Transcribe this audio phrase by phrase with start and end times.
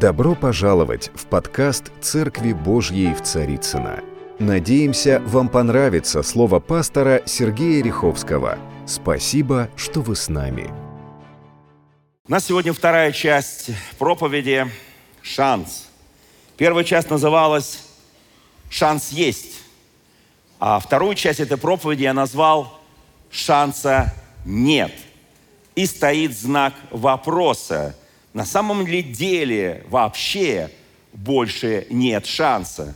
[0.00, 4.02] Добро пожаловать в подкаст «Церкви Божьей в Царицына.
[4.38, 8.58] Надеемся, вам понравится слово пастора Сергея Риховского.
[8.86, 10.72] Спасибо, что вы с нами.
[12.26, 14.68] У нас сегодня вторая часть проповеди
[15.20, 15.86] «Шанс».
[16.56, 17.84] Первая часть называлась
[18.70, 19.60] «Шанс есть»,
[20.58, 22.80] а вторую часть этой проповеди я назвал
[23.30, 24.14] «Шанса
[24.46, 24.92] нет».
[25.74, 27.94] И стоит знак вопроса–
[28.32, 30.70] на самом ли деле вообще
[31.12, 32.94] больше нет шанса?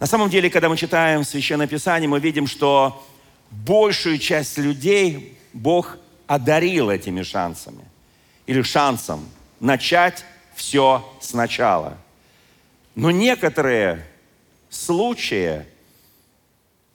[0.00, 3.04] На самом деле, когда мы читаем Священное Писание, мы видим, что
[3.50, 7.84] большую часть людей Бог одарил этими шансами.
[8.46, 9.28] Или шансом
[9.60, 11.98] начать все сначала.
[12.94, 14.06] Но некоторые
[14.70, 15.64] случаи,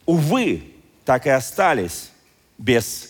[0.06, 0.64] увы,
[1.06, 2.10] так и остались
[2.58, 3.10] без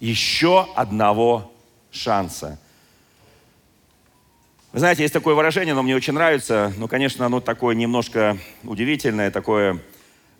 [0.00, 1.52] еще одного
[1.90, 2.58] шанса.
[4.74, 6.72] Вы знаете, есть такое выражение, оно мне очень нравится.
[6.76, 9.78] Ну, конечно, оно такое немножко удивительное, такое,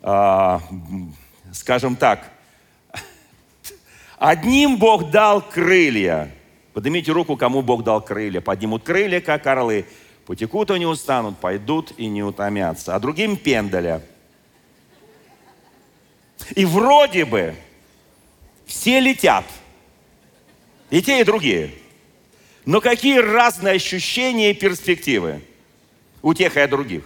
[0.01, 0.59] э,
[1.53, 2.29] скажем так,
[4.17, 6.29] одним Бог дал крылья.
[6.73, 8.41] Поднимите руку, кому Бог дал крылья.
[8.41, 9.85] Поднимут крылья, как орлы.
[10.25, 12.93] Потекут и не устанут, пойдут и не утомятся.
[12.93, 14.01] А другим пендаля.
[16.57, 17.55] И вроде бы
[18.65, 19.45] все летят.
[20.89, 21.71] И те, и другие.
[22.65, 25.41] Но какие разные ощущения и перспективы
[26.21, 27.03] у тех и у других.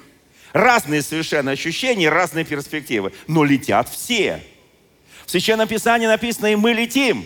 [0.53, 3.11] Разные совершенно ощущения, разные перспективы.
[3.27, 4.41] Но летят все.
[5.25, 7.25] В Священном Писании написано, и мы летим.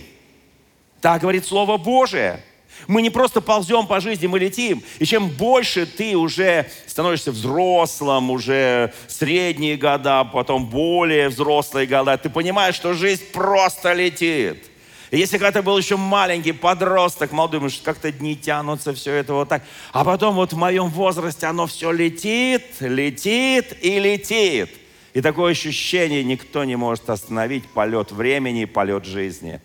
[0.99, 2.43] Так говорит Слово Божие.
[2.87, 4.83] Мы не просто ползем по жизни, мы летим.
[4.99, 12.29] И чем больше ты уже становишься взрослым, уже средние года, потом более взрослые года, ты
[12.29, 14.65] понимаешь, что жизнь просто летит.
[15.13, 19.35] И если когда ты был еще маленький, подросток, молодой, думаешь, как-то дни тянутся, все это
[19.35, 19.61] вот так.
[19.91, 24.71] А потом вот в моем возрасте оно все летит, летит и летит.
[25.13, 29.61] И такое ощущение никто не может остановить полет времени, полет жизни.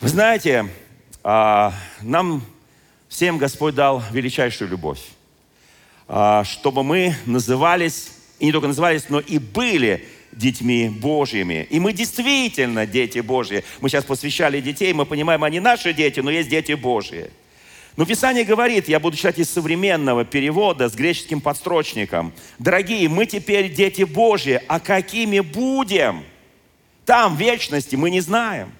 [0.00, 0.70] Вы знаете,
[1.22, 2.42] а, нам
[3.10, 5.02] всем Господь дал величайшую любовь,
[6.08, 11.66] а, чтобы мы назывались, и не только назывались, но и были детьми Божьими.
[11.70, 13.64] И мы действительно дети Божьи.
[13.80, 17.30] Мы сейчас посвящали детей, мы понимаем, они наши дети, но есть дети Божьи.
[17.96, 22.32] Но Писание говорит, я буду читать из современного перевода с греческим подстрочником.
[22.58, 26.24] Дорогие, мы теперь дети Божьи, а какими будем?
[27.04, 28.72] Там, в вечности, мы не знаем.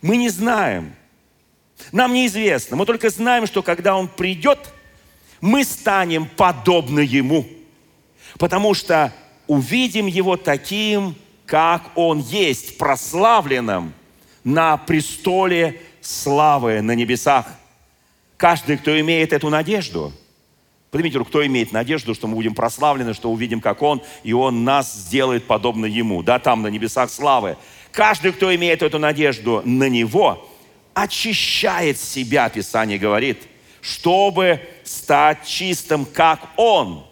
[0.00, 0.94] Мы не знаем.
[1.92, 2.76] Нам неизвестно.
[2.76, 4.72] Мы только знаем, что когда Он придет,
[5.40, 7.46] мы станем подобны Ему.
[8.38, 9.12] Потому что
[9.52, 11.14] увидим Его таким,
[11.44, 13.92] как Он есть, прославленным
[14.44, 17.46] на престоле славы на небесах.
[18.38, 20.10] Каждый, кто имеет эту надежду,
[20.90, 24.64] поднимите руку, кто имеет надежду, что мы будем прославлены, что увидим, как Он, и Он
[24.64, 27.58] нас сделает подобно Ему, да, там на небесах славы.
[27.90, 30.48] Каждый, кто имеет эту надежду на Него,
[30.94, 33.42] очищает себя, Писание говорит,
[33.82, 37.04] чтобы стать чистым, как Он–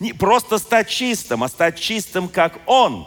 [0.00, 3.06] не просто стать чистым, а стать чистым, как Он.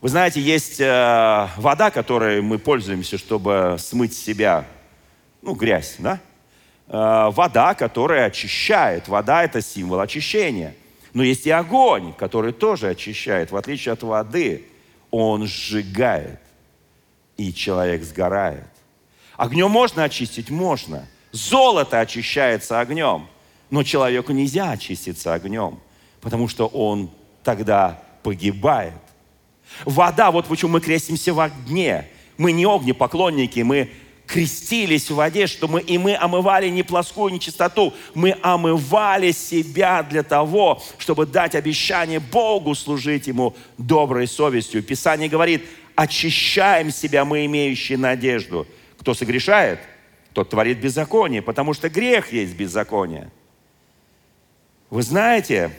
[0.00, 4.66] Вы знаете, есть э, вода, которой мы пользуемся, чтобы смыть себя,
[5.42, 6.20] ну, грязь, да?
[6.88, 9.08] Э, вода, которая очищает.
[9.08, 10.74] Вода– это символ очищения.
[11.14, 13.50] Но есть и огонь, который тоже очищает.
[13.50, 14.66] В отличие от воды,
[15.10, 16.40] он сжигает,
[17.38, 18.68] и человек сгорает.
[19.36, 20.50] Огнем можно очистить?
[20.50, 21.06] Можно.
[21.32, 23.28] Золото очищается огнем–
[23.70, 25.78] но человеку нельзя очиститься огнем,
[26.20, 27.10] потому что он
[27.42, 28.92] тогда погибает.
[29.84, 32.08] Вода, вот почему мы крестимся в огне.
[32.38, 33.90] Мы не огнепоклонники, мы
[34.26, 40.22] крестились в воде, что мы, и мы омывали не плоскую нечистоту, мы омывали себя для
[40.22, 44.82] того, чтобы дать обещание Богу служить Ему доброй совестью.
[44.82, 48.66] Писание говорит, очищаем себя мы, имеющие надежду.
[48.98, 49.78] Кто согрешает,
[50.32, 53.30] тот творит беззаконие, потому что грех есть беззаконие.
[54.90, 55.72] Вы знаете,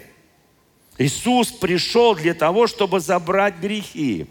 [0.98, 4.28] Иисус пришел для того, чтобы забрать грехи.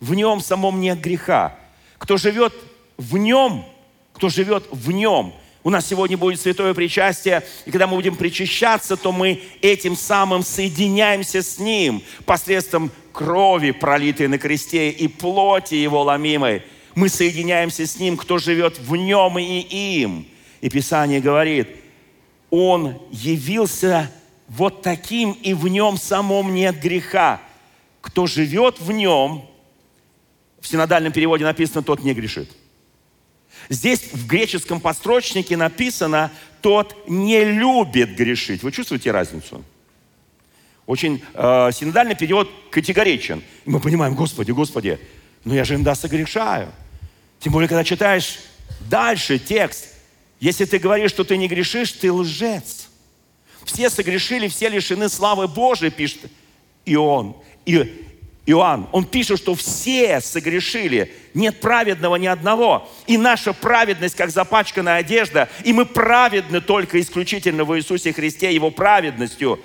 [0.00, 1.56] В нем самом нет греха.
[1.98, 2.54] Кто живет
[2.96, 3.64] в нем,
[4.12, 5.34] кто живет в нем.
[5.62, 10.42] У нас сегодня будет святое причастие, и когда мы будем причащаться, то мы этим самым
[10.42, 16.62] соединяемся с Ним посредством крови, пролитой на кресте, и плоти Его ломимой.
[16.94, 20.26] Мы соединяемся с Ним, кто живет в Нем и им.
[20.62, 21.68] И Писание говорит,
[22.48, 24.10] Он явился
[24.50, 27.40] вот таким и в нем самом нет греха.
[28.00, 29.48] Кто живет в нем,
[30.60, 32.50] в синодальном переводе написано, тот не грешит.
[33.68, 36.32] Здесь в греческом подстрочнике написано
[36.62, 38.64] тот не любит грешить.
[38.64, 39.64] Вы чувствуете разницу?
[40.84, 43.44] Очень э, синодальный перевод категоричен.
[43.64, 44.98] И мы понимаем, Господи, Господи,
[45.44, 46.72] ну я же иногда согрешаю.
[47.38, 48.40] Тем более, когда читаешь
[48.80, 49.94] дальше текст,
[50.40, 52.89] если ты говоришь, что ты не грешишь, ты лжец.
[53.72, 56.22] Все согрешили, все лишены славы Божией, пишет
[56.84, 57.36] Иоанн.
[57.66, 58.04] И
[58.46, 62.90] Иоанн, он пишет, что все согрешили, нет праведного ни одного.
[63.06, 68.72] И наша праведность, как запачканная одежда, и мы праведны только исключительно в Иисусе Христе, Его
[68.72, 69.60] праведностью.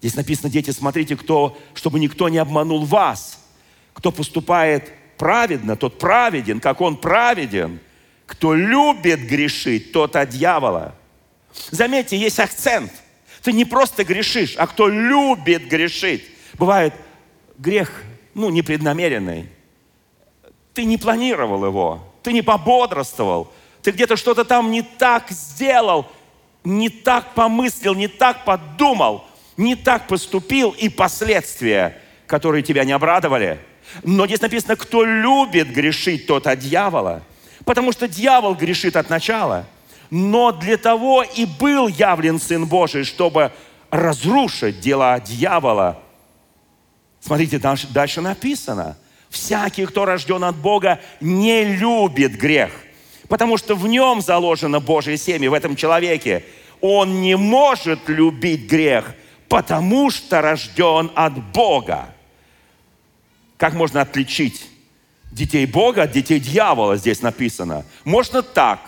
[0.00, 3.44] Здесь написано, дети, смотрите, кто, чтобы никто не обманул вас.
[3.92, 7.80] Кто поступает праведно, тот праведен, как он праведен.
[8.24, 10.94] Кто любит грешить, тот от дьявола.
[11.70, 12.92] Заметьте, есть акцент.
[13.46, 16.24] Ты не просто грешишь, а кто любит грешить.
[16.54, 16.92] Бывает,
[17.56, 18.02] грех,
[18.34, 19.48] ну, непреднамеренный.
[20.74, 23.52] Ты не планировал его, ты не пободрствовал,
[23.82, 26.10] ты где-то что-то там не так сделал,
[26.64, 29.24] не так помыслил, не так подумал,
[29.56, 33.60] не так поступил, и последствия, которые тебя не обрадовали.
[34.02, 37.22] Но здесь написано, кто любит грешить, тот от дьявола.
[37.64, 39.66] Потому что дьявол грешит от начала.
[40.10, 43.52] Но для того и был явлен Сын Божий, чтобы
[43.90, 46.02] разрушить дела дьявола
[47.26, 48.96] Смотрите, дальше, дальше написано.
[49.30, 52.70] Всякий, кто рожден от Бога, не любит грех,
[53.26, 56.44] потому что в нем заложено Божье семя, в этом человеке.
[56.80, 59.12] Он не может любить грех,
[59.48, 62.14] потому что рожден от Бога.
[63.56, 64.64] Как можно отличить
[65.32, 67.84] детей Бога от детей дьявола, здесь написано?
[68.04, 68.78] Можно так.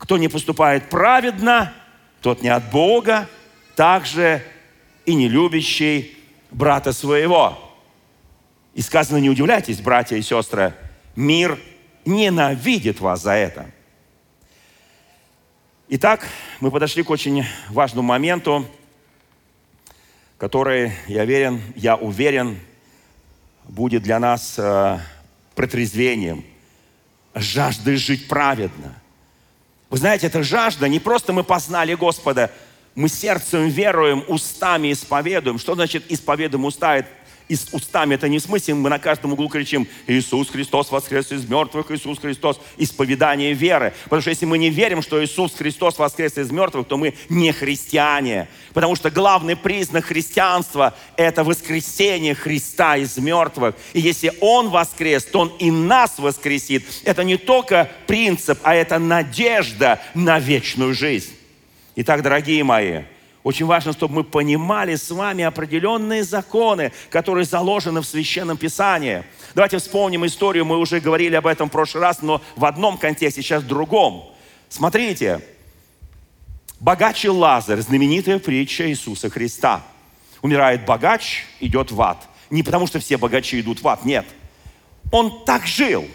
[0.00, 1.74] Кто не поступает праведно,
[2.22, 3.28] тот не от Бога,
[3.76, 4.42] также
[5.04, 6.16] и не любящий
[6.50, 7.58] брата своего.
[8.72, 10.74] И сказано, не удивляйтесь, братья и сестры,
[11.14, 11.58] мир
[12.06, 13.70] ненавидит вас за это.
[15.90, 16.26] Итак,
[16.60, 18.66] мы подошли к очень важному моменту,
[20.38, 22.58] который, я уверен, я уверен,
[23.68, 24.98] будет для нас э,
[25.54, 26.42] протрезвением,
[27.34, 28.94] жаждой жить праведно.
[29.90, 32.50] Вы знаете, эта жажда, не просто мы познали Господа–
[32.94, 35.58] мы сердцем веруем, устами исповедуем.
[35.58, 37.04] Что значит исповедуем уста?
[37.50, 41.32] И с устами это не в смысле, мы на каждом углу кричим «Иисус Христос воскрес
[41.32, 43.92] из мертвых, Иисус Христос» исповедание веры.
[44.04, 47.50] Потому что если мы не верим, что Иисус Христос воскрес из мертвых, то мы не
[47.50, 48.46] христиане.
[48.72, 53.74] Потому что главный признак христианства– это воскресение Христа из мертвых.
[53.94, 56.84] И если Он воскрес, то Он и нас воскресит.
[57.02, 61.32] Это не только принцип, а это надежда на вечную жизнь.
[61.96, 63.00] Итак, дорогие мои,
[63.42, 69.24] очень важно, чтобы мы понимали с вами определенные законы, которые заложены в Священном Писании.
[69.54, 73.42] Давайте вспомним историю, мы уже говорили об этом в прошлый раз, но в одном контексте,
[73.42, 74.30] сейчас в другом.
[74.68, 75.40] Смотрите,
[76.80, 79.82] богач Лазарь, знаменитая притча Иисуса Христа.
[80.42, 82.28] Умирает богач, идет в ад.
[82.50, 84.26] Не потому, что все богачи идут в ад, нет.
[85.12, 86.06] Он так жил,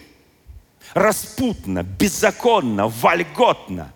[0.94, 3.92] распутно, беззаконно, вольготно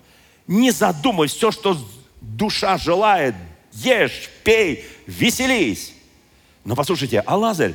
[0.50, 1.78] не задумай все, что
[2.20, 3.34] душа желает,
[3.72, 5.94] ешь, пей, веселись.
[6.64, 7.74] Но послушайте, а Лазарь,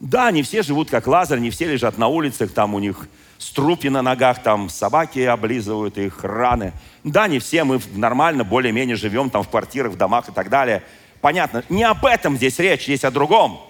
[0.00, 3.08] да, не все живут как Лазарь, не все лежат на улицах, там у них
[3.38, 6.72] струпи на ногах, там собаки облизывают их раны.
[7.04, 10.82] Да, не все мы нормально, более-менее живем там в квартирах, в домах и так далее.
[11.20, 13.60] Понятно, не об этом здесь речь, здесь о другом.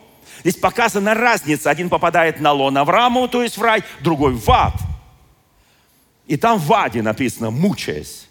[0.41, 1.71] Здесь показана разница.
[1.71, 4.75] Один попадает на лон Аврааму, то есть в рай, другой в ад.
[6.27, 8.29] И там в аде написано, мучаясь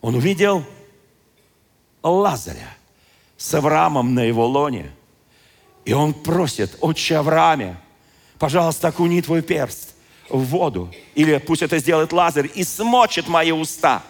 [0.00, 0.64] он увидел
[2.02, 2.76] Лазаря
[3.36, 4.90] с Авраамом на его лоне.
[5.84, 7.76] И он просит, отче Аврааме,
[8.38, 9.94] пожалуйста, окуни твой перст
[10.28, 10.92] в воду.
[11.14, 14.02] Или пусть это сделает Лазарь и смочит мои уста,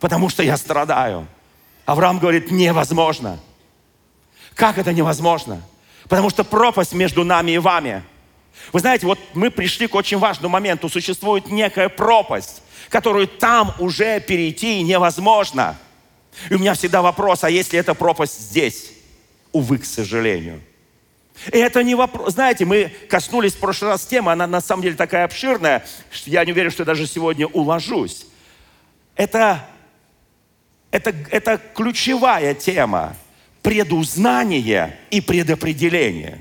[0.00, 1.26] потому что я страдаю.
[1.86, 3.38] Авраам говорит, невозможно.
[4.54, 5.62] Как это невозможно?
[6.04, 8.02] Потому что пропасть между нами и вами.
[8.72, 10.88] Вы знаете, вот мы пришли к очень важному моменту.
[10.88, 15.76] Существует некая пропасть которую там уже перейти невозможно.
[16.50, 18.92] И у меня всегда вопрос, а если эта пропасть здесь?
[19.52, 20.60] Увы, к сожалению.
[21.52, 22.34] И это не вопрос.
[22.34, 26.44] Знаете, мы коснулись в прошлый раз темы, она на самом деле такая обширная, что я
[26.44, 28.26] не уверен, что я даже сегодня уложусь.
[29.16, 29.66] Это,
[30.90, 33.16] это, это ключевая тема.
[33.62, 36.40] Предузнание и предопределение.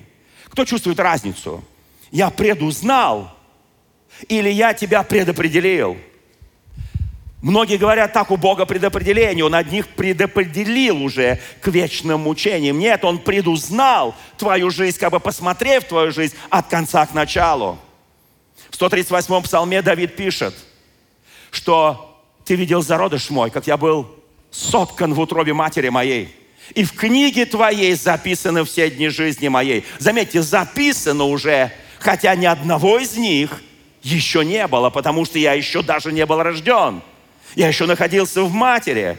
[0.49, 1.63] Кто чувствует разницу?
[2.11, 3.35] Я предузнал
[4.27, 5.97] или я тебя предопределил?
[7.43, 12.79] Многие говорят, так у Бога предопределение, Он одних предопределил уже к вечным мучениям.
[12.79, 17.77] Нет, Он предузнал твою жизнь, как бы посмотрев твою жизнь от конца к началу.
[18.69, 20.55] В 138-м псалме Давид пишет,
[21.51, 24.09] что ты видел зародыш мой, как я был
[24.49, 26.33] соткан в утробе матери моей.
[26.75, 29.83] И в книге твоей записаны все дни жизни моей.
[29.99, 33.61] Заметьте, записано уже, хотя ни одного из них
[34.01, 37.01] еще не было, потому что я еще даже не был рожден.
[37.55, 39.17] Я еще находился в матери.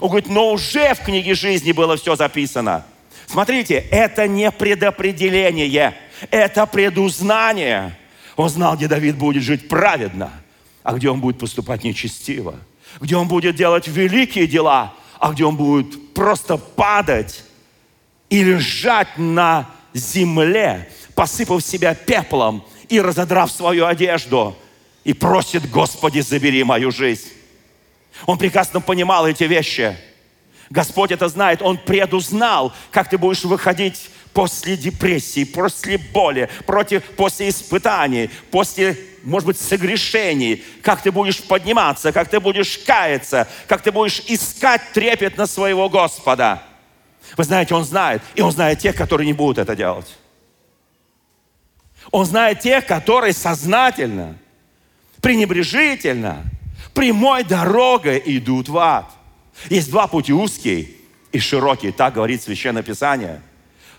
[0.00, 2.84] Он говорит, но уже в книге жизни было все записано.
[3.26, 5.94] Смотрите, это не предопределение,
[6.30, 7.96] это предузнание.
[8.36, 10.30] Он знал, где Давид будет жить праведно,
[10.82, 12.56] а где он будет поступать нечестиво,
[13.00, 17.44] где он будет делать великие дела, а где он будет просто падать
[18.28, 24.56] и лежать на земле, посыпав себя пеплом и разодрав свою одежду,
[25.04, 27.28] и просит, Господи, забери мою жизнь.
[28.26, 29.96] Он прекрасно понимал эти вещи.
[30.70, 31.62] Господь это знает.
[31.62, 39.46] Он предузнал, как ты будешь выходить после депрессии, после боли, против, после испытаний, после, может
[39.46, 45.36] быть, согрешений, как ты будешь подниматься, как ты будешь каяться, как ты будешь искать трепет
[45.36, 46.62] на своего Господа.
[47.36, 50.16] Вы знаете, Он знает, и Он знает тех, которые не будут это делать.
[52.10, 54.36] Он знает тех, которые сознательно,
[55.20, 56.44] пренебрежительно,
[56.94, 59.10] прямой дорогой идут в ад.
[59.68, 60.96] Есть два пути, узкий
[61.32, 63.42] и широкий, так говорит Священное Писание–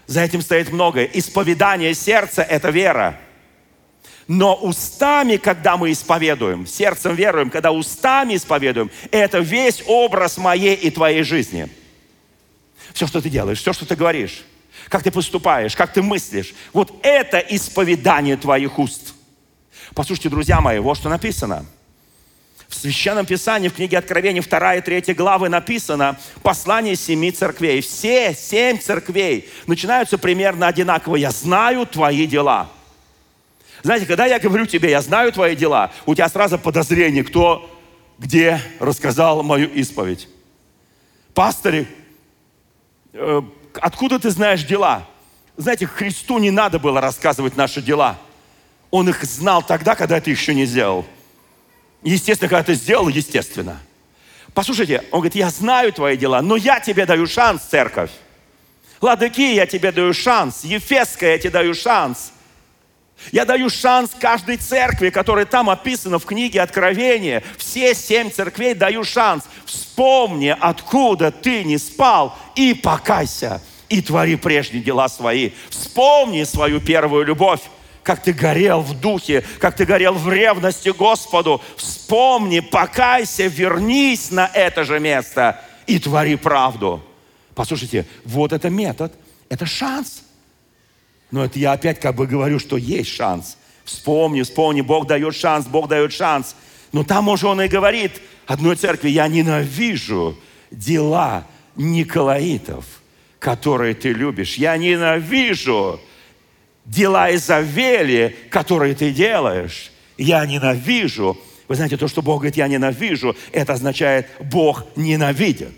[0.08, 1.06] за этим стоит многое.
[1.06, 3.20] Исповедание сердца– это вера.
[4.28, 10.90] Но устами, когда мы исповедуем, сердцем веруем, когда устами исповедуем, это весь образ моей и
[10.90, 11.70] твоей жизни.
[12.94, 14.44] Все, что ты делаешь, все, что ты говоришь,
[14.90, 19.14] как ты поступаешь, как ты мыслишь, вот это исповедание твоих уст.
[19.94, 21.66] Послушайте, друзья мои, вот что написано–
[22.68, 27.82] в Священном Писании, в книге Откровения, 2 и 3 главы написано послание семи церквей.
[27.82, 31.16] Все семь церквей начинаются примерно одинаково.
[31.16, 32.70] «Я знаю твои дела».
[33.84, 37.70] Знаете, когда я говорю тебе, я знаю твои дела, у тебя сразу подозрение, кто
[38.18, 40.28] где рассказал мою исповедь.
[41.34, 41.88] Пастори,
[43.14, 43.42] э,
[43.76, 45.08] откуда ты знаешь дела?
[45.58, 48.18] Знаете, Христу не надо было рассказывать наши дела.
[48.90, 51.06] Он их знал тогда, когда ты еще не сделал.
[52.06, 53.82] Естественно, когда ты сделал, естественно.
[54.54, 58.12] Послушайте, он говорит, я знаю твои дела, но я тебе даю шанс, церковь.
[59.02, 60.64] Ладыки, я тебе даю шанс.
[60.64, 62.32] Ефесская, я тебе даю шанс.
[63.32, 67.44] Я даю шанс каждой церкви, которая там описана в книге Откровения.
[67.58, 69.46] Все семь церквей даю шанс.
[69.66, 75.52] Вспомни, откуда ты не спал, и покайся, и твори прежние дела свои.
[75.72, 77.62] Вспомни свою первую любовь
[78.06, 81.60] как ты горел в духе, как ты горел в ревности Господу.
[81.76, 87.04] Вспомни, покайся, вернись на это же место и твори правду.
[87.56, 89.12] Послушайте, вот это метод,
[89.50, 90.22] это шанс.
[91.32, 93.58] Но это я опять как бы говорю, что есть шанс.
[93.84, 96.56] Вспомни, вспомни, Бог дает шанс, Бог дает шанс.
[96.92, 100.38] Но там уже он и говорит одной церкви, я ненавижу
[100.70, 102.86] дела Николаитов,
[103.40, 104.58] которые ты любишь.
[104.58, 106.00] Я ненавижу
[106.86, 111.38] дела Изавели, которые ты делаешь, я ненавижу.
[111.68, 115.74] Вы знаете, то, что Бог говорит, я ненавижу, это означает, Бог ненавидит.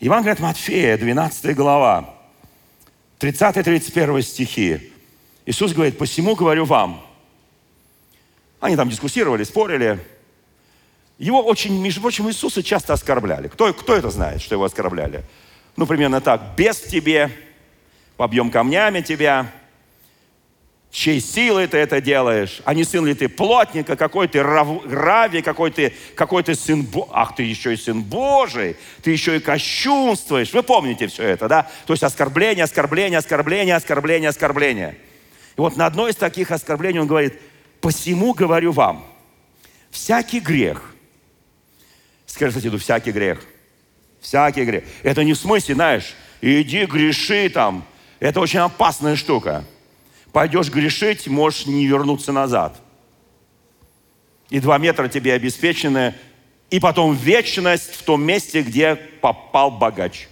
[0.00, 2.14] Евангелие от Матфея, 12 глава,
[3.20, 4.92] 30-31 стихи.
[5.46, 7.06] Иисус говорит, посему говорю вам.
[8.60, 10.00] Они там дискуссировали, спорили.
[11.18, 13.48] Его очень, между прочим, Иисуса часто оскорбляли.
[13.48, 15.24] Кто, кто это знает, что его оскорбляли?
[15.76, 16.56] Ну, примерно так.
[16.56, 17.30] Без тебе,
[18.16, 19.50] побьем камнями тебя,
[20.92, 25.70] чьей силой ты это делаешь, а не сын ли ты плотника, какой ты рави, какой
[25.70, 30.52] ты, какой ты сын, ах, ты еще и сын Божий, ты еще и кощунствуешь.
[30.52, 31.70] Вы помните все это, да?
[31.86, 34.98] То есть оскорбление, оскорбление, оскорбление, оскорбление, оскорбление.
[35.56, 37.40] И вот на одно из таких оскорблений он говорит,
[37.80, 39.06] посему говорю вам,
[39.90, 40.94] всякий грех,
[42.26, 43.42] скажи соседу, всякий грех,
[44.20, 44.84] всякий грех.
[45.02, 47.86] Это не в смысле, знаешь, иди греши там,
[48.28, 49.64] это очень опасная штука.
[50.30, 52.80] Пойдешь грешить, можешь не вернуться назад.
[54.48, 56.14] И два метра тебе обеспечены,
[56.70, 60.28] и потом вечность в том месте, где попал богач.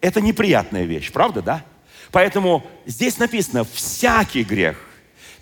[0.00, 1.64] Это неприятная вещь, правда, да?
[2.12, 4.78] Поэтому здесь написано «всякий грех».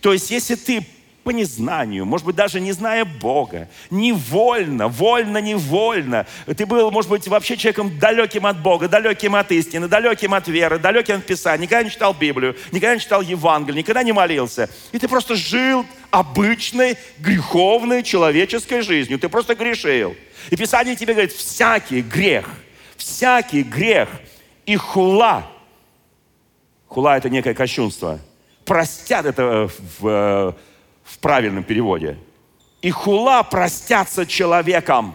[0.00, 0.86] То есть, если ты
[1.26, 6.24] по незнанию, может быть, даже не зная Бога, невольно, вольно, невольно.
[6.56, 10.78] Ты был, может быть, вообще человеком далеким от Бога, далеким от истины, далеким от веры,
[10.78, 14.70] далеким от Писания, никогда не читал Библию, никогда не читал Евангелие, никогда не молился.
[14.92, 19.18] И ты просто жил обычной, греховной человеческой жизнью.
[19.18, 20.14] Ты просто грешил.
[20.50, 22.48] И Писание тебе говорит, всякий грех,
[22.96, 24.08] всякий грех
[24.64, 25.44] и хула.
[26.86, 28.20] Хула– это некое кощунство.
[28.64, 29.68] Простят это
[29.98, 30.54] в в
[31.18, 32.18] правильном переводе.
[32.82, 35.14] И хула простятся человеком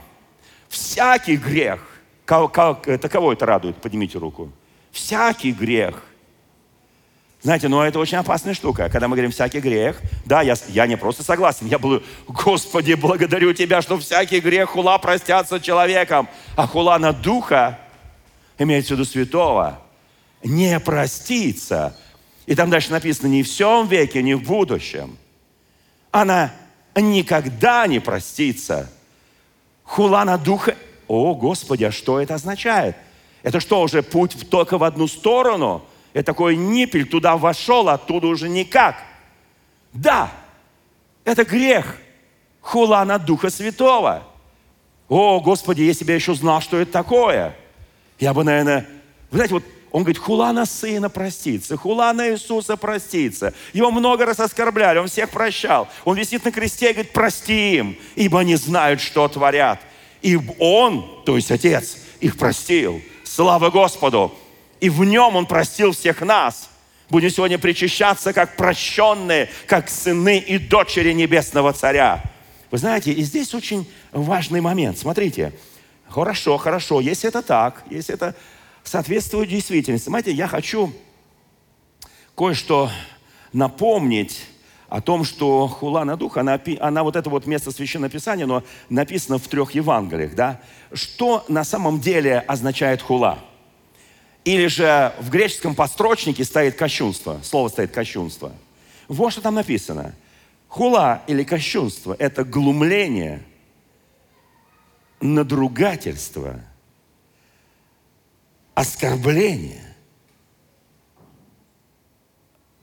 [0.69, 1.79] всякий грех.
[2.25, 3.75] Кого, кого, это кого это радует?
[3.77, 4.51] Поднимите руку.
[4.91, 6.03] Всякий грех.
[7.41, 8.89] Знаете, ну это очень опасная штука.
[8.89, 13.53] Когда мы говорим «всякий грех», да, я, я не просто согласен, я был, Господи, благодарю
[13.53, 17.79] Тебя, что всякий грех хула простятся человеком, а хула на Духа,
[18.59, 19.81] имеется в виду святого,
[20.43, 21.97] не простится.
[22.45, 25.17] И там дальше написано «не в всем веке, не в будущем».
[26.11, 26.51] Она
[26.95, 28.91] никогда не простится.
[29.83, 30.75] Хула на Духа.
[31.07, 32.95] О, Господи, а что это означает?
[33.43, 38.49] Это что, уже путь только в одну сторону– это такой ниппель, туда вошел, оттуда уже
[38.49, 38.97] никак.
[39.93, 40.31] Да,
[41.23, 41.97] это грех.
[42.59, 44.23] Хула на Духа Святого.
[45.07, 47.55] О, Господи, я еще знал, что это такое,
[48.19, 48.87] я бы, наверное...
[49.29, 53.53] Вы знаете, вот он говорит, хула на сына простится, хула на Иисуса простится.
[53.73, 55.89] Его много раз оскорбляли, он всех прощал.
[56.05, 59.81] Он висит на кресте и говорит, прости им, ибо они знают, что творят.
[60.21, 63.01] И он, то есть Отец, их простил.
[63.23, 64.33] Слава Господу!
[64.79, 66.69] И в нем Он простил всех нас.
[67.09, 72.23] Будем сегодня причащаться как прощенные, как сыны и дочери Небесного Царя.
[72.71, 74.97] Вы знаете, и здесь очень важный момент.
[74.97, 75.53] Смотрите,
[76.07, 78.33] хорошо, хорошо, если это так, если это
[78.83, 80.09] соответствует действительности.
[80.09, 80.91] Знаете, я хочу
[82.35, 82.89] кое-что
[83.53, 84.45] напомнить
[84.89, 88.63] о том, что хула на дух, она, она вот это вот место Священного Писания, но
[88.89, 90.59] написано в трех Евангелиях, да?
[90.91, 93.39] Что на самом деле означает хула?
[94.43, 97.39] Или же в греческом построчнике стоит кощунство.
[97.43, 98.51] Слово стоит кощунство.
[99.07, 100.13] Вот что там написано.
[100.67, 103.43] Хула или кощунство– это глумление,
[105.19, 106.61] надругательство,
[108.73, 109.95] оскорбление,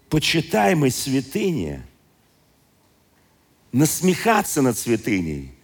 [0.08, 1.86] почитаемой святыне,
[3.72, 5.54] насмехаться над святыней,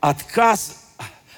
[0.00, 0.94] отказ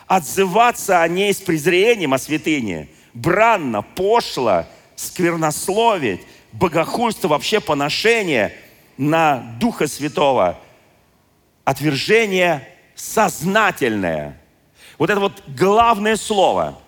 [0.07, 6.21] отзываться о ней с презрением о святыне– бранно, пошло, сквернословить,
[6.53, 8.55] богохульство, вообще поношение
[8.99, 10.59] на Духа Святого,
[11.65, 14.41] отвержение сознательное.
[14.99, 16.79] Вот это вот главное слово.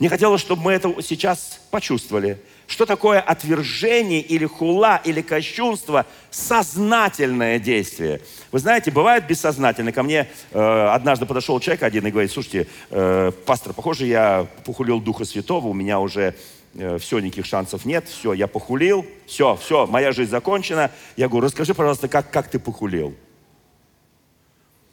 [0.00, 2.38] Мне хотелось, чтобы мы это сейчас почувствовали.
[2.66, 6.06] Что такое отвержение или хула, или кощунство?
[6.30, 8.22] Сознательное действие.
[8.50, 9.92] Вы знаете, бывает бессознательно.
[9.92, 15.00] Ко мне э, однажды подошел человек один и говорит, слушайте, э, пастор, похоже, я похулил
[15.00, 16.34] Духа Святого, у меня уже
[16.74, 20.90] э, все, никаких шансов нет, все, я похулил, все, все, моя жизнь закончена.
[21.18, 23.14] Я говорю, расскажи, пожалуйста, как, как ты похулил?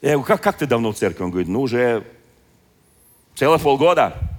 [0.02, 1.22] Я говорю, как, как ты давно в церкви?
[1.22, 2.04] Он говорит, ну уже
[3.36, 4.37] целых полгода.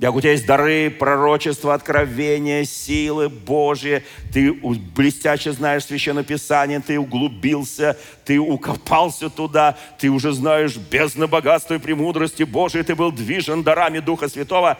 [0.00, 4.02] Я у тебя есть дары, пророчества, откровения, силы Божьи.
[4.32, 11.74] Ты блестяще знаешь Священное Писание, ты углубился, ты укопался туда, ты уже знаешь бездны богатства
[11.74, 14.78] и премудрости Божией, ты был движен дарами Духа Святого.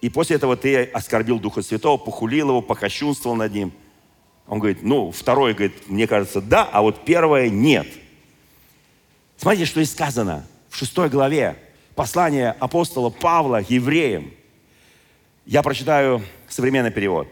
[0.00, 3.72] И после этого ты оскорбил Духа Святого, похулил его, похощунствовал над ним.
[4.46, 7.88] Он говорит, ну, второе, говорит, мне кажется, да, а вот первое нет.
[9.36, 11.56] Смотрите, что здесь сказано в шестой главе
[11.94, 14.32] послание апостола Павла евреям.
[15.46, 17.28] Я прочитаю современный перевод.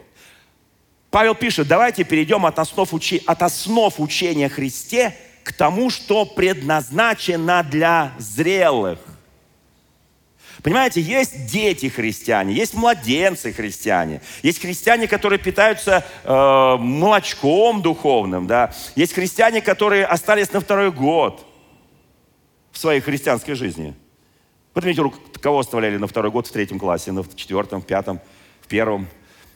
[1.11, 7.62] Павел пишет, давайте перейдем от основ, учи, от основ учения Христе к тому, что предназначено
[7.62, 8.99] для зрелых.
[10.62, 18.75] Понимаете, есть дети христиане, есть младенцы христиане, есть христиане, которые питаются э, молочком духовным, да,
[18.97, 21.47] есть христиане, которые остались на второй год
[22.73, 23.94] в своей христианской жизни–
[24.79, 28.21] Поднимите руку, кого оставляли на второй год в третьем классе, на четвертом, в пятом,
[28.61, 29.09] в первом.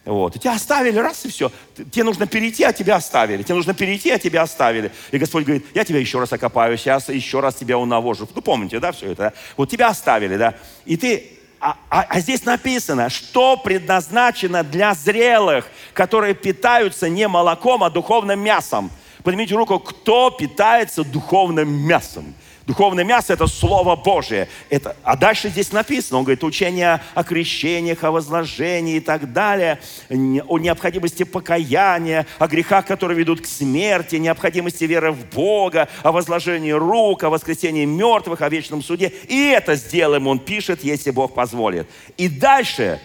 [0.04, 0.34] Вот.
[0.34, 1.52] И тебя оставили, раз и все.
[1.76, 3.44] Тебе нужно перейти, а тебя оставили.
[3.44, 4.90] Тебе нужно перейти, а тебя оставили.
[5.12, 8.28] И Господь говорит, я тебя еще раз окопаю, сейчас еще раз тебя унавожу.
[8.34, 9.22] Ну, помните, да, все это?
[9.22, 9.32] Да?
[9.56, 10.56] Вот тебя оставили, да.
[10.86, 17.84] И ты а, а, а здесь написано, что предназначено для зрелых, которые питаются не молоком,
[17.84, 18.90] а духовным мясом.
[19.22, 22.34] Поднимите руку, кто питается духовным мясом.
[22.66, 24.48] Духовное мясо– это Слово Божие.
[24.70, 29.80] Это, а дальше здесь написано, он говорит, учение о крещениях, о возложении и так далее,
[30.08, 36.70] о необходимости покаяния, о грехах, которые ведут к смерти, необходимости веры в Бога, о возложении
[36.70, 39.12] рук, о воскресении мертвых, о вечном суде.
[39.28, 41.88] И это сделаем, он пишет, если Бог позволит.
[42.16, 43.00] И дальше,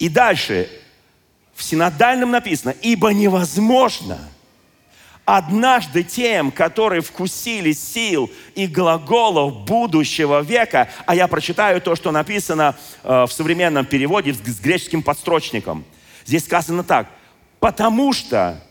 [0.00, 0.68] и дальше
[1.54, 4.18] в синодальном написано, ибо невозможно–
[5.24, 12.76] однажды тем, которые вкусили сил и глаголов будущего века, а я прочитаю то, что написано
[13.02, 15.84] э, в современном переводе с греческим подстрочником.
[16.26, 17.08] Здесь сказано так,
[17.60, 18.62] потому что,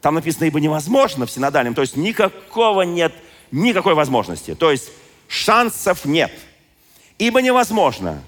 [0.00, 3.14] там написано, ибо невозможно в синодальном, то есть никакого нет,
[3.50, 4.54] никакой возможности.
[4.54, 4.90] То есть
[5.28, 6.32] шансов нет.
[7.18, 8.22] Ибо невозможно,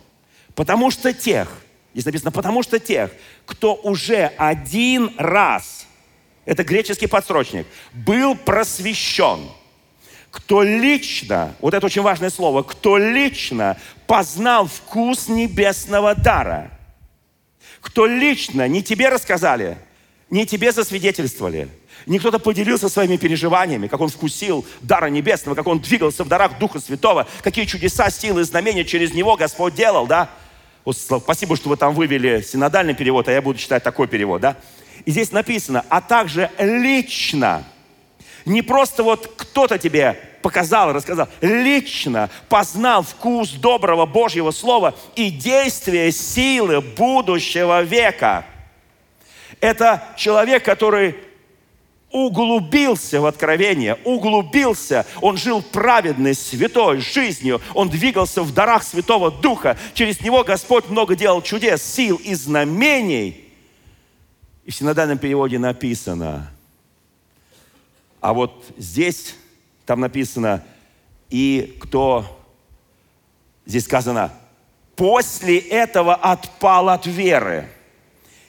[0.55, 1.49] потому что тех,
[1.93, 3.11] здесь написано, потому что тех,
[3.45, 5.86] кто уже один раз,
[6.47, 9.41] это греческий подсрочник, был просвещен,
[10.31, 16.71] кто лично, вот это очень важное слово, кто лично познал вкус небесного дара,
[17.81, 19.77] кто лично, не тебе рассказали,
[20.31, 21.69] не тебе засвидетельствовали,
[22.07, 26.59] не кто-то поделился своими переживаниями, как он вкусил дара небесного, как он двигался в дарах
[26.59, 30.31] Духа Святого, какие чудеса, силы, знамения через него Господь делал, да?
[30.89, 34.57] Спасибо, что вы там вывели синодальный перевод, а я буду читать такой перевод, да?
[35.07, 37.65] И здесь написано, а также лично,
[38.45, 46.11] не просто вот кто-то тебе показал, рассказал, лично познал вкус доброго Божьего Слова и действие
[46.11, 48.45] силы будущего века.
[49.61, 51.17] Это человек, который
[52.11, 59.79] углубился в откровение, углубился, он жил праведной, святой жизнью, он двигался в дарах Святого Духа,
[59.95, 63.46] через него Господь много делал чудес, сил и знамений.
[64.67, 66.51] И в синодальном переводе написано,
[68.21, 69.35] а вот здесь,
[69.87, 70.63] там написано,
[71.31, 72.45] и кто,
[73.65, 74.31] здесь сказано,
[74.95, 77.67] после этого отпал от веры.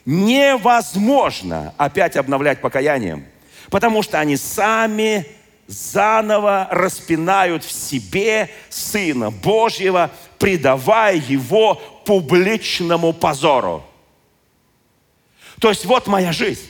[0.04, 3.24] Невозможно опять обновлять покаянием–
[3.70, 5.26] Потому что они сами
[5.66, 11.74] заново распинают в себе Сына Божьего, предавая Его
[12.06, 13.84] публичному позору.
[15.60, 16.62] То есть вот моя жизнь.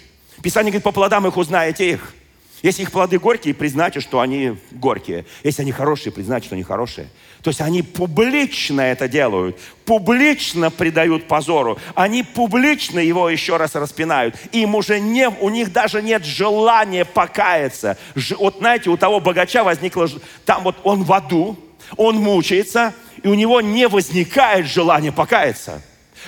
[0.42, 2.14] Писание говорит, по плодам их узнаете их.
[2.62, 5.26] Если их плоды горькие, признайте, что они горькие.
[5.44, 7.08] Если они хорошие, признайте, что они хорошие.
[7.42, 14.34] То есть они публично это делают, публично предают позору, они публично его еще раз распинают.
[14.50, 17.96] Им уже не, у них даже нет желания покаяться.
[18.38, 20.08] Вот знаете, у того богача возникло,
[20.44, 21.56] там вот он в аду,
[21.96, 25.80] он мучается, и у него не возникает желания покаяться.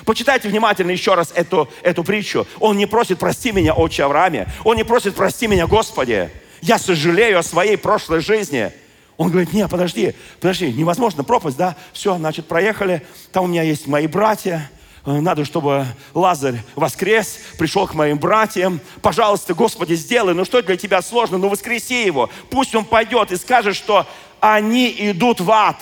[0.05, 2.47] Почитайте внимательно еще раз эту, эту притчу.
[2.59, 4.49] Он не просит «прости меня, отче Аврааме».
[4.65, 6.31] Он не просит «прости меня, Господи».
[6.61, 8.73] Я сожалею о своей прошлой жизни.
[9.17, 11.77] Он говорит, нет, подожди, подожди, невозможно, пропасть, да?
[11.93, 14.71] Все, значит, проехали, там у меня есть мои братья,
[15.05, 18.81] э, надо, чтобы Лазарь воскрес, пришел к моим братьям.
[19.03, 22.31] Пожалуйста, Господи, сделай, ну что для тебя сложно, ну воскреси его.
[22.51, 24.07] Пусть он пойдет и скажет, что
[24.41, 25.77] они идут в ад.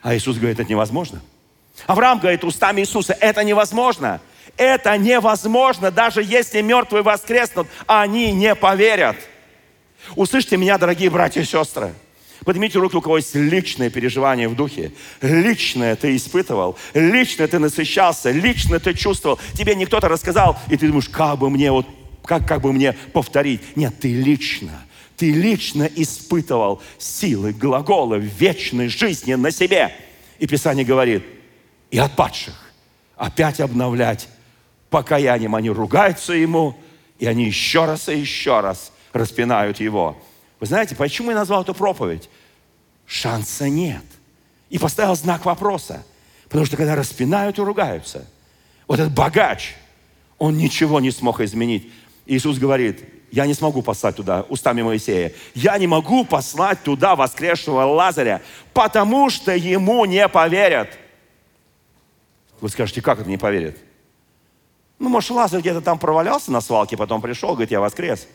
[0.00, 1.20] А Иисус говорит, это невозможно.
[1.86, 4.20] Авраам говорит устами Иисуса, это невозможно.
[4.56, 9.16] Это невозможно, даже если мертвые воскреснут, они не поверят.
[10.14, 11.92] Услышьте меня, дорогие братья и сестры.
[12.44, 14.92] Поднимите руку, у кого есть личное переживание в духе.
[15.22, 19.38] Личное ты испытывал, лично ты насыщался, лично ты чувствовал.
[19.54, 21.86] Тебе не кто-то рассказал, и ты думаешь, как бы мне вот,
[22.24, 23.76] как, как бы мне повторить.
[23.76, 24.84] Нет, ты лично,
[25.16, 29.92] ты лично испытывал силы глагола вечной жизни на себе.
[30.38, 31.24] И Писание говорит,
[31.94, 32.54] и от падших
[33.14, 34.28] опять обновлять
[34.90, 35.54] покаянием.
[35.54, 36.76] Они ругаются ему,
[37.20, 40.20] и они еще раз и еще раз распинают его.
[40.58, 42.28] Вы знаете, почему я назвал эту проповедь?
[43.06, 44.02] Шанса нет.
[44.70, 46.04] И поставил знак вопроса.
[46.48, 48.26] Потому что когда распинают и ругаются,
[48.88, 49.76] вот этот богач,
[50.38, 51.92] он ничего не смог изменить.
[52.26, 55.32] Иисус говорит, я не смогу послать туда устами Моисея.
[55.54, 60.88] Я не могу послать туда воскресшего Лазаря, потому что ему не поверят.
[62.64, 63.76] Вы скажете, как это не поверят?
[64.98, 68.26] Ну, может, Лазарь где-то там провалялся на свалке, потом пришел, говорит, я воскрес.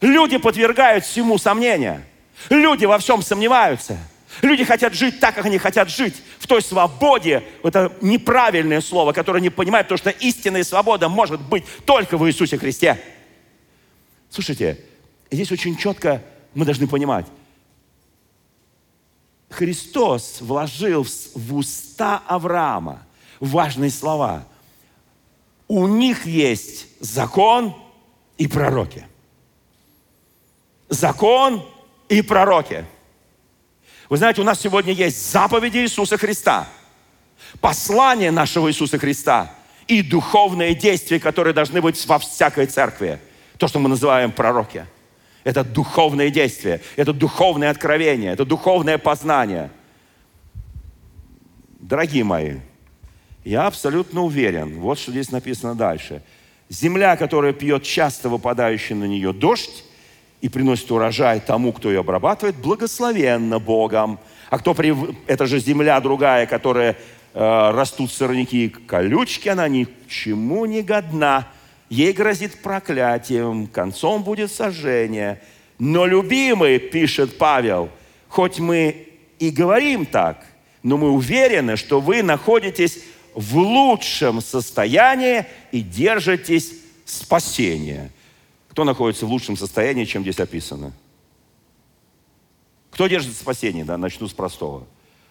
[0.00, 2.04] Люди подвергают всему сомнения.
[2.50, 3.96] Люди во всем сомневаются.
[4.42, 7.44] Люди хотят жить так, как они хотят жить, в той свободе.
[7.62, 12.58] Это неправильное слово, которое не понимают, потому что истинная свобода может быть только в Иисусе
[12.58, 13.00] Христе.
[14.30, 14.84] Слушайте,
[15.30, 16.24] здесь очень четко
[16.54, 17.26] мы должны понимать.
[19.48, 23.04] Христос вложил в уста Авраама
[23.40, 24.44] важные слова.
[25.66, 27.74] У них есть закон
[28.38, 29.06] и пророки.
[30.88, 31.62] Закон
[32.08, 32.86] и пророки.
[34.08, 36.66] Вы знаете, у нас сегодня есть заповеди Иисуса Христа,
[37.60, 39.54] послание нашего Иисуса Христа
[39.86, 43.20] и духовные действия, которые должны быть во всякой церкви.
[43.58, 44.86] То, что мы называем пророки.
[45.44, 49.70] Это духовное действие, это духовное откровение, это духовное познание.
[51.80, 52.56] Дорогие мои,
[53.48, 56.20] я абсолютно уверен, вот что здесь написано дальше.
[56.68, 59.84] Земля, которая пьет часто выпадающий на нее дождь
[60.42, 64.18] и приносит урожай тому, кто ее обрабатывает, благословенна Богом.
[64.50, 64.94] А кто при...
[65.26, 70.82] Это же земля другая, которая э, растут сорняки и колючки, она ни к чему не
[70.82, 71.48] годна.
[71.88, 75.40] Ей грозит проклятием, концом будет сожжение.
[75.78, 77.88] Но, любимый, пишет Павел,
[78.28, 79.06] хоть мы
[79.38, 80.44] и говорим так,
[80.82, 82.98] но мы уверены, что вы находитесь
[83.38, 86.72] в лучшем состоянии и держитесь
[87.04, 88.10] спасения.
[88.68, 90.92] Кто находится в лучшем состоянии, чем здесь описано?
[92.90, 93.84] Кто держит спасение?
[93.84, 94.88] Да, начну с простого.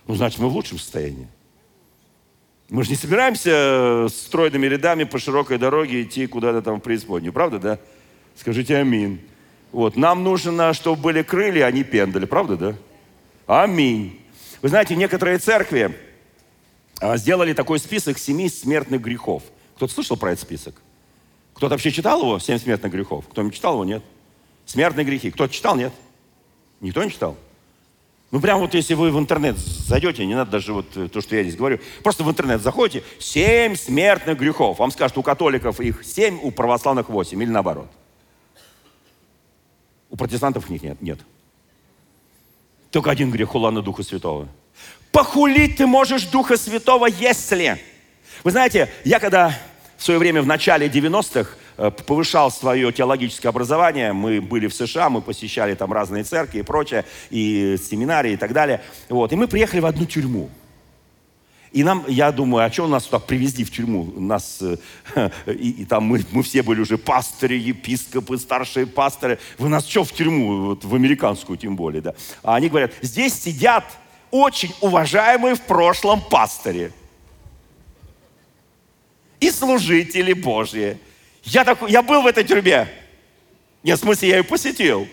[0.07, 1.27] Ну, значит, мы в лучшем состоянии.
[2.69, 7.59] Мы же не собираемся стройными рядами по широкой дороге идти куда-то там в преисподнюю, правда,
[7.59, 7.79] да?
[8.37, 9.19] Скажите аминь.
[9.73, 9.97] Вот.
[9.97, 12.75] Нам нужно, чтобы были крылья, а не пендали, правда, да?
[13.47, 14.17] Аминь.
[14.61, 16.06] Вы знаете, некоторые церкви
[17.01, 19.43] сделали такой список семи смертных грехов.
[19.75, 20.75] Кто-то слышал про этот список?
[21.53, 23.27] Кто-то вообще читал его, семь смертных грехов?
[23.29, 23.85] Кто-нибудь читал его?
[23.85, 24.03] Нет.
[24.65, 25.31] Смертные грехи.
[25.31, 25.75] Кто-то читал?
[25.75, 25.93] Нет.
[26.81, 27.35] Никто не читал?
[28.29, 31.35] Ну, прям вот если вы в интернет зайдете, не надо даже вот э, то, что
[31.35, 34.79] я здесь говорю, просто в интернет заходите, семь смертных грехов.
[34.79, 37.87] Вам скажут, у католиков их семь, у православных восемь, или наоборот.
[40.09, 41.01] У протестантов их нет.
[41.01, 41.19] Нет.
[42.91, 44.49] Только один грех хула на Духа Святого.
[45.17, 47.81] Похулить ты можешь Духа Святого, если...
[48.43, 49.51] Вы знаете, я когда
[49.97, 54.13] в свое время, в начале 90-х, э, повышал свое теологическое образование.
[54.13, 58.53] Мы были в США, мы посещали там разные церкви и прочее, и семинарии и так
[58.53, 58.79] далее.
[59.09, 59.33] Вот.
[59.33, 60.51] И мы приехали в одну тюрьму.
[61.71, 64.13] И нам, я думаю, а что нас туда привезли в тюрьму?
[64.17, 69.39] Нас, э, и, и там мы, мы все были уже пастыри, епископы, старшие пасторы.
[69.57, 72.13] Вы нас что в тюрьму, вот в американскую тем более, да?
[72.43, 73.83] А они говорят, здесь сидят
[74.31, 76.91] очень уважаемые в прошлом пастыри
[79.39, 80.97] и служители Божьи.
[81.43, 82.87] Я, такой, я был в этой тюрьме.
[83.83, 85.07] Нет, в смысле, я ее посетил.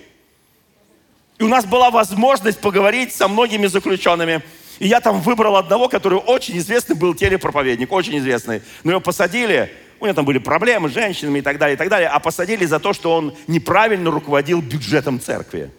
[1.39, 4.43] И у нас была возможность поговорить со многими заключенными.
[4.79, 8.63] И я там выбрал одного, который очень известный был телепроповедник, очень известный.
[8.83, 11.89] Но его посадили, у него там были проблемы с женщинами и так далее, и так
[11.89, 15.71] далее, а посадили за то, что он неправильно руководил бюджетом церкви.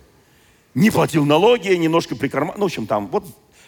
[0.76, 2.60] Не платил налоги, немножко прикарманил.
[2.60, 3.26] Ну, в общем, там, вот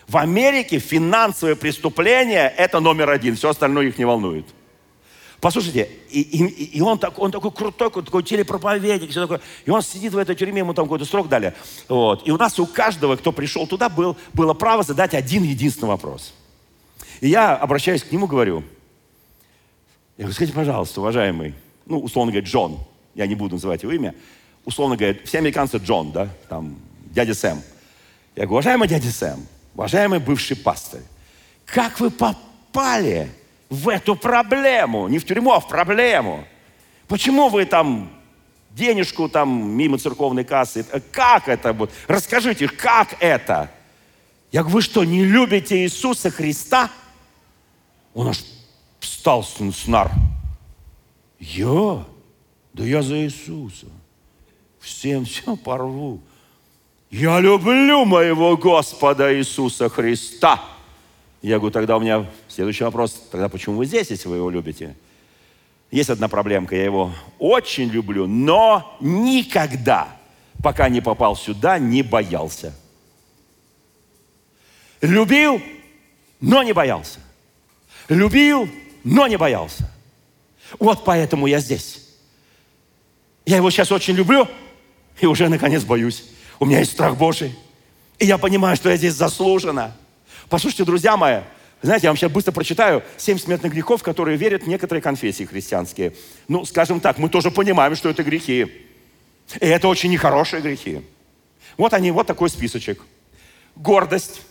[0.07, 4.45] в Америке финансовое преступление– это номер один, все остальное их не волнует.
[5.39, 9.39] Послушайте, и, и, и он, так, он такой крутой, такой телепроповедник, все такое.
[9.65, 11.53] И он сидит в этой тюрьме, ему там какой-то срок дали.
[11.87, 12.27] Вот.
[12.27, 16.33] И у нас у каждого, кто пришел туда, был, было право задать один единственный вопрос.
[17.21, 18.63] И я обращаюсь к нему, говорю,
[20.17, 21.53] я говорю, скажите, пожалуйста, уважаемый,
[21.85, 22.79] ну, условно говоря, Джон,
[23.13, 24.15] я не буду называть его имя,
[24.65, 26.77] условно говоря, все американцы Джон, да, там,
[27.17, 27.63] дядя Сэм.
[28.35, 31.01] Я говорю, уважаемый дядя Сэм, уважаемый бывший пастор,
[31.65, 33.31] как вы попали
[33.69, 35.07] в эту проблему.
[35.07, 36.45] Не в тюрьму, а в проблему.
[37.07, 38.11] Почему вы там
[38.69, 40.85] денежку там мимо церковной кассы?
[40.91, 41.73] Э, как это?
[41.73, 41.91] Вот?
[42.07, 43.71] Расскажите, как это?
[44.51, 46.91] Я говорю, вы что, не любите Иисуса Христа?
[48.13, 48.43] Он аж
[48.99, 50.11] встал с нар.
[51.39, 52.05] Я?
[52.73, 53.87] Да я за Иисуса.
[54.79, 56.21] Всем все порву.
[57.09, 60.61] Я люблю моего Господа Иисуса Христа.
[61.41, 64.95] Я говорю, тогда у меня следующий вопрос, тогда почему вы здесь, если вы его любите?
[65.89, 70.09] Есть одна проблемка, я его очень люблю, но никогда,
[70.61, 72.77] пока не попал сюда, не боялся.
[74.99, 75.61] Любил,
[76.41, 77.21] но не боялся.
[78.09, 78.67] Любил,
[79.05, 79.89] но не боялся.
[80.77, 82.05] Вот поэтому я здесь.
[83.45, 84.45] Я его сейчас очень люблю
[85.21, 86.25] и уже наконец боюсь.
[86.59, 87.55] У меня есть страх Божий.
[88.19, 89.95] И я понимаю, что я здесь заслуженно.
[90.49, 91.41] Послушайте, друзья мои,
[91.81, 96.13] знаете, я вам сейчас быстро прочитаю семь смертных грехов, которые верят некоторые конфессии христианские.
[96.47, 98.63] Ну, скажем так, мы тоже понимаем, что это грехи.
[99.59, 101.01] И это очень нехорошие грехи.
[101.77, 103.01] Вот они, вот такой списочек.
[103.75, 104.41] Гордость.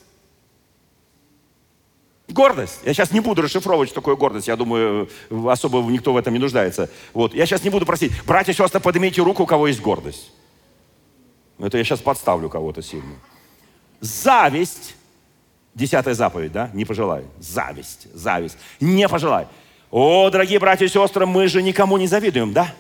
[2.29, 2.81] Гордость.
[2.85, 4.47] Я сейчас не буду расшифровывать, что такое гордость.
[4.47, 5.11] Я думаю,
[5.49, 6.89] особо никто в этом не нуждается.
[7.13, 7.35] Вот.
[7.35, 8.13] Я сейчас не буду просить.
[8.25, 10.31] Братья сестры, поднимите руку, у кого есть гордость.
[11.59, 13.15] Это я сейчас подставлю кого-то сильно.
[14.01, 14.95] Зависть.
[15.75, 16.71] Десятая заповедь, да?
[16.73, 17.25] Не пожелай.
[17.39, 18.57] Зависть, зависть.
[18.81, 19.47] Не пожелай.
[19.91, 22.73] О, дорогие братья и сестры, мы же никому не завидуем, да?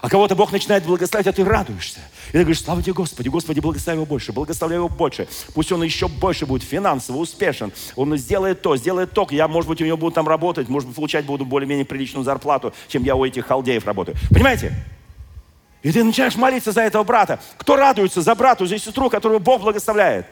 [0.00, 1.98] А кого-то Бог начинает благословить, а ты радуешься.
[2.28, 5.26] И ты говоришь, слава тебе Господи, Господи, благослови его больше, благословляй его больше.
[5.54, 7.72] Пусть он еще больше будет финансово успешен.
[7.96, 9.26] Он сделает то, сделает то.
[9.30, 12.74] Я, может быть, у него буду там работать, может быть, получать буду более-менее приличную зарплату,
[12.88, 14.16] чем я у этих халдеев работаю.
[14.30, 14.74] Понимаете?
[15.84, 17.38] И ты начинаешь молиться за этого брата.
[17.58, 20.26] Кто радуется за брата, за сестру, которую Бог благословляет?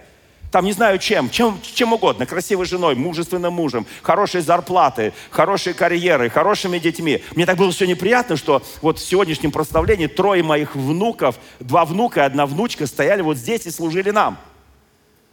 [0.51, 6.29] там не знаю чем, чем, чем угодно, красивой женой, мужественным мужем, хорошей зарплатой, хорошей карьерой,
[6.29, 7.25] хорошими детьми.
[7.35, 12.21] Мне так было все неприятно, что вот в сегодняшнем прославлении трое моих внуков, два внука
[12.21, 14.38] и одна внучка стояли вот здесь и служили нам.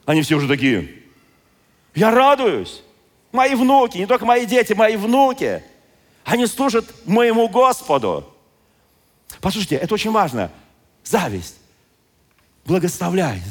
[0.05, 0.89] Они все уже такие,
[1.93, 2.81] я радуюсь.
[3.33, 5.61] Мои внуки, не только мои дети, мои внуки.
[6.23, 8.25] Они служат моему Господу.
[9.41, 10.51] Послушайте, это очень важно.
[11.03, 11.55] Зависть
[12.65, 13.43] благословляет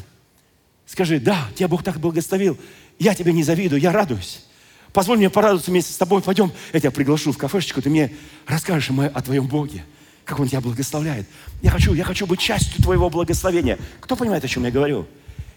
[0.89, 2.57] Скажи, да, тебя Бог так благословил.
[2.99, 4.43] Я тебе не завидую, я радуюсь.
[4.95, 6.23] Позволь мне порадоваться вместе с тобой.
[6.23, 8.11] Пойдем, я тебя приглашу в кафешечку, ты мне
[8.47, 9.85] расскажешь о твоем Боге,
[10.25, 11.27] как Он тебя благословляет.
[11.61, 13.79] Я хочу, я хочу быть частью твоего благословения.
[14.01, 15.07] Кто понимает, о чем я говорю?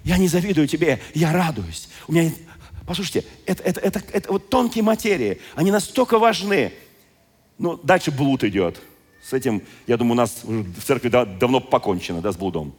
[0.03, 1.87] Я не завидую тебе, я радуюсь.
[2.09, 2.29] У меня,
[2.85, 6.73] послушайте, это, это, это, это вот тонкие материи, они настолько важны.
[7.57, 8.81] Ну, дальше блуд идет.
[9.23, 12.73] С этим, я думаю, у нас в церкви давно покончено, да, с блудом.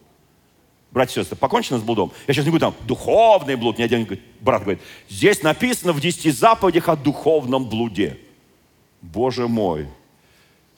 [0.91, 2.13] Братья и сестры, покончено с блудом.
[2.27, 3.77] Я сейчас не говорю там духовный блуд.
[3.77, 4.07] Мне один
[4.41, 8.19] брат говорит, здесь написано в десяти заповедях о духовном блуде.
[9.01, 9.89] Боже мой.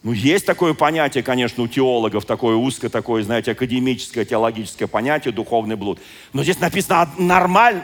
[0.05, 5.77] Ну, есть такое понятие, конечно, у теологов, такое узкое, такое, знаете, академическое, теологическое понятие, духовный
[5.77, 5.98] блуд.
[6.35, 7.83] Но здесь написано нормально,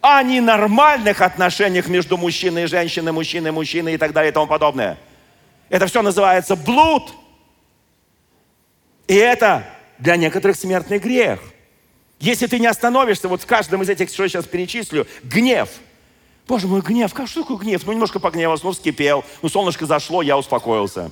[0.00, 4.46] о ненормальных отношениях между мужчиной и женщиной, мужчиной и мужчиной и так далее и тому
[4.46, 4.98] подобное.
[5.68, 7.12] Это все называется блуд.
[9.08, 9.66] И это
[9.98, 11.40] для некоторых смертный грех.
[12.18, 15.68] Если ты не остановишься вот в каждом из этих, что я сейчас перечислю, гнев.
[16.48, 17.84] Боже мой, гнев, как, что такое гнев?
[17.84, 21.10] Ну, немножко погневался, ну, вскипел, ну, солнышко зашло, я успокоился.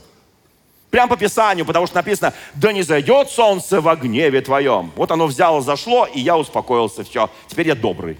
[0.90, 4.92] Прямо по Писанию, потому что написано, да не зайдет солнце во гневе твоем.
[4.94, 8.16] Вот оно взяло, зашло, и я успокоился, все, теперь я добрый.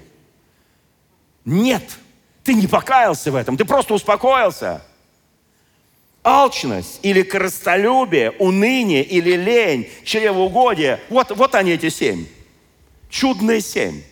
[1.45, 1.85] Нет,
[2.43, 4.83] ты не покаялся в этом, ты просто успокоился.
[6.25, 10.99] Алчность или корыстолюбие, уныние или лень, чревоугодие.
[11.11, 12.27] Вот, вот они эти семь.
[13.11, 14.03] Чудные семь.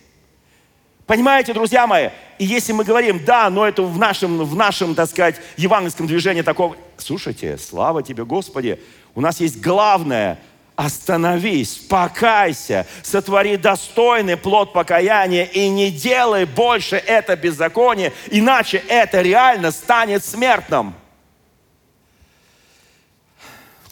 [1.07, 2.09] Понимаете, друзья мои?
[2.39, 6.43] И если мы говорим, да, но это в нашем, в нашем, так сказать, евангельском движении
[6.43, 6.77] такого...
[6.97, 8.79] Слушайте, слава тебе, Господи,
[9.15, 10.39] у нас есть главное–
[10.75, 19.71] остановись, покайся, сотвори достойный плод покаяния и не делай больше это беззаконие, иначе это реально
[19.71, 20.95] станет смертным.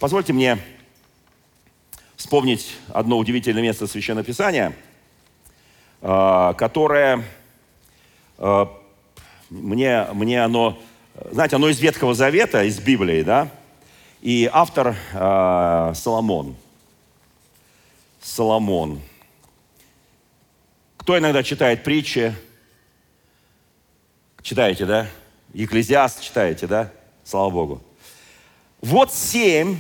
[0.02, 0.58] Позвольте мне
[2.16, 4.74] вспомнить одно удивительное место Священного Писания,
[6.02, 7.24] а, которое
[8.40, 8.76] а,
[9.52, 10.82] мне, мне оно,
[11.30, 13.52] знаете, оно из Ветхого Завета, из Библии, да,
[14.22, 16.56] и автор э, Соломон.
[18.24, 19.02] Соломон.
[20.98, 22.34] Кто иногда читает притчи?
[24.42, 25.08] Читаете, да?
[25.54, 26.92] Екклезиаст читаете, да?
[27.24, 27.84] Слава Богу.
[28.82, 29.78] Вот семь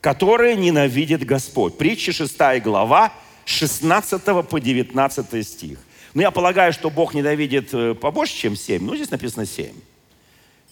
[0.00, 1.76] которые ненавидит Господь.
[1.76, 3.12] Притча 6 глава,
[3.44, 5.78] 16 по 19 стих.
[6.14, 8.82] Но я полагаю, что Бог ненавидит э, побольше, чем 7.
[8.84, 9.72] Ну, здесь написано 7.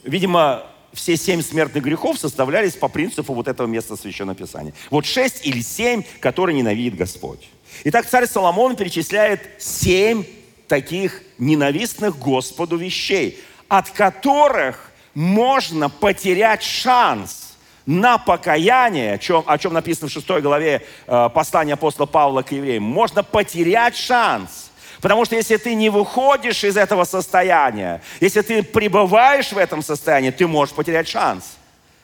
[0.02, 4.72] Видимо, все семь смертных грехов составлялись по принципу вот этого места Священного Писания.
[4.90, 7.48] Вот шесть или семь, которые ненавидит Господь.
[7.84, 10.24] Итак, царь Соломон перечисляет семь
[10.66, 19.72] таких ненавистных Господу вещей, от которых можно потерять шанс на покаяние, о чем, о чем
[19.72, 24.70] написано в 6 главе э, послания апостола Павла к евреям, можно потерять шанс.
[25.00, 30.30] Потому что если ты не выходишь из этого состояния, если ты пребываешь в этом состоянии,
[30.30, 31.56] ты можешь потерять шанс.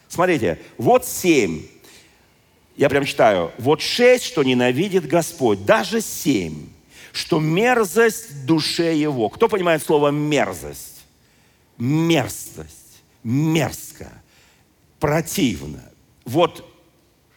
[0.09, 1.63] Смотрите, вот семь.
[2.77, 3.53] Я прям читаю.
[3.59, 5.65] Вот шесть, что ненавидит Господь.
[5.65, 6.69] Даже семь.
[7.13, 9.29] Что мерзость душе его.
[9.29, 11.05] Кто понимает слово мерзость?
[11.79, 12.84] Мерзость.
[13.25, 14.09] Мерзко
[15.01, 15.83] противно.
[16.25, 16.65] Вот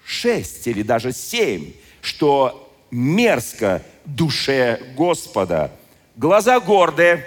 [0.05, 5.71] шесть или даже семь, что мерзко душе Господа.
[6.15, 7.25] Глаза гордые.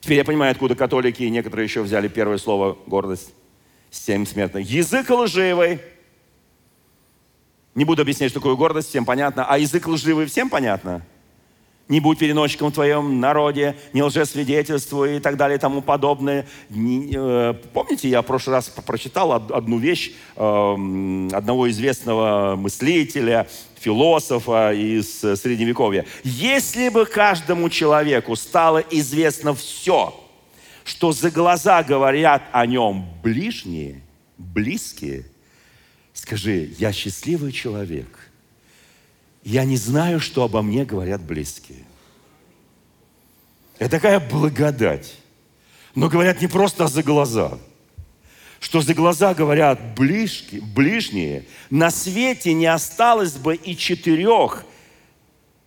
[0.00, 3.32] Теперь я понимаю, откуда католики и некоторые еще взяли первое слово гордость.
[3.90, 4.66] Семь смертных.
[4.66, 5.80] Язык лживый.
[7.74, 9.44] Не буду объяснять, что такое гордость, всем понятно.
[9.44, 11.04] А язык лживый всем понятно?
[11.90, 16.46] Не будь переносчиком в твоем народе, не лжесвидетельствуй и так далее и тому подобное.
[16.70, 23.48] Э, помните, я в прошлый раз прочитал одну вещь эм, одного известного мыслителя,
[23.80, 26.06] философа из Средневековья.
[26.22, 30.14] Если бы каждому человеку стало известно все,
[30.84, 34.00] что за глаза говорят о нем ближние,
[34.38, 35.24] близкие,
[36.12, 38.06] скажи, я счастливый человек–
[39.42, 41.84] я не знаю, что обо мне говорят близкие.
[43.78, 45.14] Это такая благодать.
[45.94, 47.58] Но говорят не просто за глаза.
[48.60, 51.46] Что за глаза говорят ближки, ближние.
[51.70, 54.64] На свете не осталось бы и четырех.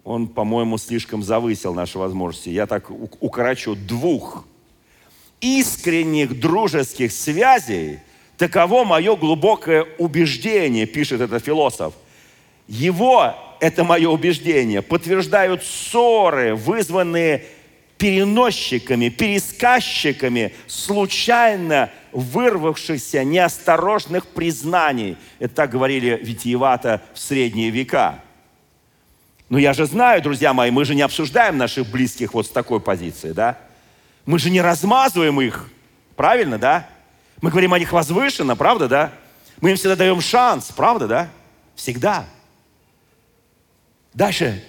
[0.03, 2.49] Он, по-моему, слишком завысил наши возможности.
[2.49, 3.75] Я так укорочу.
[3.75, 4.45] Двух
[5.41, 7.99] искренних дружеских связей.
[8.37, 11.93] Таково мое глубокое убеждение, пишет этот философ.
[12.67, 17.45] Его это мое убеждение, подтверждают ссоры, вызванные
[17.97, 25.15] переносчиками, пересказчиками случайно вырвавшихся неосторожных признаний.
[25.39, 28.19] Это так говорили витиевато в средние века.
[29.47, 32.81] Но я же знаю, друзья мои, мы же не обсуждаем наших близких вот с такой
[32.81, 33.57] позиции, да?
[34.25, 35.69] Мы же не размазываем их,
[36.17, 36.89] правильно, да?
[37.41, 39.13] Мы говорим о них возвышенно, правда, да?
[39.61, 41.29] Мы им всегда даем шанс, правда, да?
[41.75, 42.25] Всегда.
[44.13, 44.63] Дальше.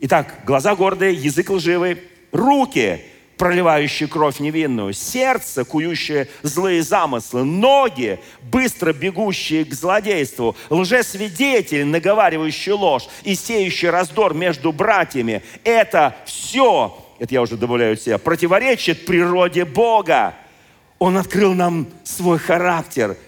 [0.00, 1.98] Итак, глаза гордые, язык лживый,
[2.32, 3.04] руки
[3.36, 13.08] проливающие кровь невинную, сердце, кующее злые замыслы, ноги, быстро бегущие к злодейству, лжесвидетель, наговаривающий ложь
[13.22, 15.42] и сеющий раздор между братьями.
[15.62, 20.34] Это все, это я уже добавляю себя, противоречит природе Бога.
[20.98, 23.16] Он открыл нам свой характер–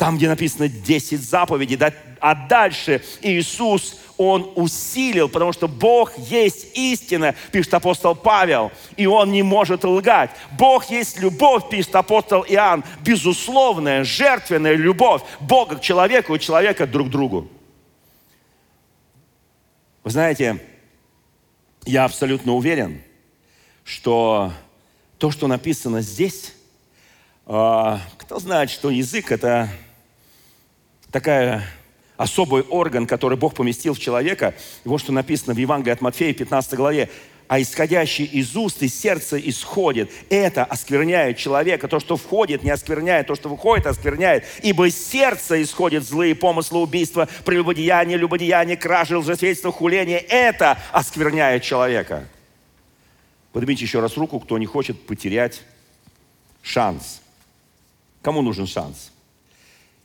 [0.00, 1.78] там, где написано 10 заповедей,
[2.20, 9.32] а дальше Иисус, Он усилил, потому что Бог есть истина, пишет апостол Павел, и Он
[9.32, 10.30] не может лгать.
[10.58, 17.08] Бог есть любовь, пишет апостол Иоанн, безусловная, жертвенная любовь Бога к человеку и человека друг
[17.08, 17.48] к другу.
[20.04, 20.62] Вы знаете,
[21.86, 23.00] я абсолютно уверен,
[23.84, 24.52] что
[25.16, 26.52] то, что написано здесь,
[27.46, 29.70] а, кто знает, что язык– это
[31.10, 31.64] такая
[32.20, 34.54] особый орган, который Бог поместил в человека.
[34.84, 37.08] И вот что написано в Евангелии от Матфея, 15 главе.
[37.48, 40.10] «А исходящий из уст и сердца исходит».
[40.28, 41.88] Это оскверняет человека.
[41.88, 43.26] То, что входит, не оскверняет.
[43.26, 44.44] То, что выходит, оскверняет.
[44.62, 50.18] «Ибо из сердца исходят злые помыслы, убийства, прелюбодеяние, любодеяние, кражи, лжесвидетельство, хуление».
[50.18, 52.28] Это оскверняет человека.
[53.52, 55.62] Поднимите еще раз руку, кто не хочет потерять
[56.60, 57.22] шанс.
[58.20, 59.10] Кому нужен шанс?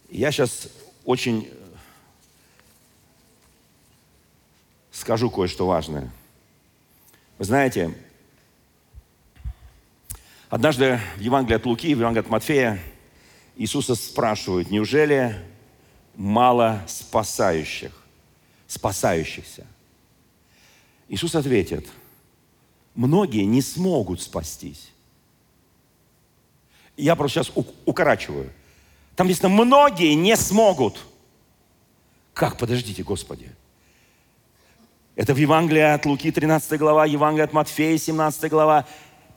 [0.09, 0.69] Я сейчас
[1.03, 1.65] очень э,
[4.95, 6.11] скажу кое-что важное.
[7.37, 7.93] Вы знаете,
[10.49, 12.79] однажды в Евангелии от Луки, в Евангелии от Матфея
[13.55, 15.35] Иисуса спрашивают, неужели
[16.15, 17.91] мало спасающих,
[18.67, 19.67] спасающихся?
[21.09, 21.87] Иисус ответит,
[22.95, 24.91] многие не смогут спастись.
[26.97, 27.51] Я просто сейчас
[27.85, 28.49] укорачиваю–
[29.15, 30.99] там написано, многие не смогут.
[32.33, 32.57] Как?
[32.57, 33.49] Подождите, Господи.
[35.15, 38.85] Это в Евангелии от Луки, 13 глава, Евангелие от Матфея, 17 глава.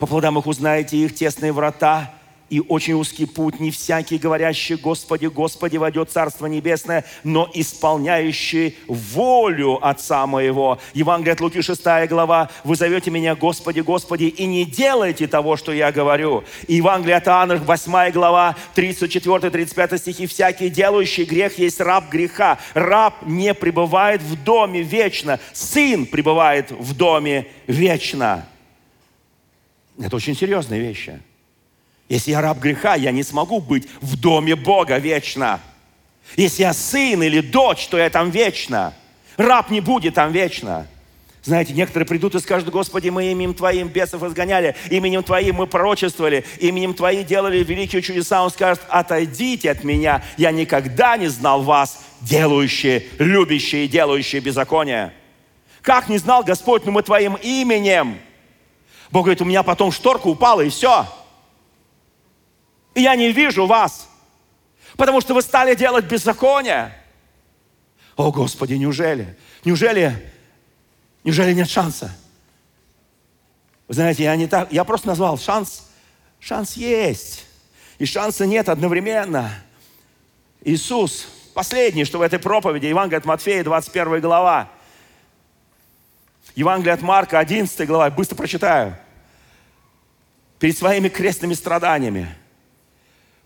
[0.00, 2.12] По плодам их узнаете их тесные врата
[2.50, 3.60] и очень узкий путь.
[3.60, 10.78] Не всякий, говорящий «Господи, Господи, войдет Царство Небесное», но исполняющий волю Отца Моего.
[10.94, 12.50] Евангелие от Луки, 6 глава.
[12.64, 16.44] «Вы зовете меня Господи, Господи, и не делайте того, что я говорю».
[16.66, 20.26] Евангелие от Иоанна, 8 глава, 34-35 стихи.
[20.26, 22.58] «Всякий делающий грех есть раб греха.
[22.74, 28.46] Раб не пребывает в доме вечно, сын пребывает в доме вечно».
[30.00, 31.20] Это очень серьезные вещи.
[32.08, 35.60] Если я раб греха, я не смогу быть в доме Бога вечно.
[36.36, 38.94] Если я сын или дочь, то я там вечно.
[39.36, 40.86] Раб не будет там вечно.
[41.42, 46.44] Знаете, некоторые придут и скажут, Господи, мы именем Твоим бесов изгоняли, именем Твоим мы пророчествовали,
[46.58, 48.42] именем Твоим делали великие чудеса.
[48.42, 55.12] Он скажет, отойдите от меня, я никогда не знал вас, делающие, любящие и делающие беззаконие.
[55.80, 58.18] Как не знал Господь, но мы Твоим именем.
[59.10, 61.06] Бог говорит, у меня потом шторка упала и все
[62.98, 64.08] и я не вижу вас,
[64.96, 66.92] потому что вы стали делать беззаконие.
[68.16, 69.38] О, Господи, неужели?
[69.64, 70.32] Неужели?
[71.22, 72.12] Неужели нет шанса?
[73.86, 75.88] Вы знаете, я не так, я просто назвал шанс,
[76.40, 77.46] шанс есть.
[77.98, 79.52] И шанса нет одновременно.
[80.62, 84.68] Иисус, последний, что в этой проповеди, Евангелие от Матфея, 21 глава,
[86.56, 88.96] Евангелие от Марка, 11 глава, быстро прочитаю.
[90.58, 92.34] Перед своими крестными страданиями–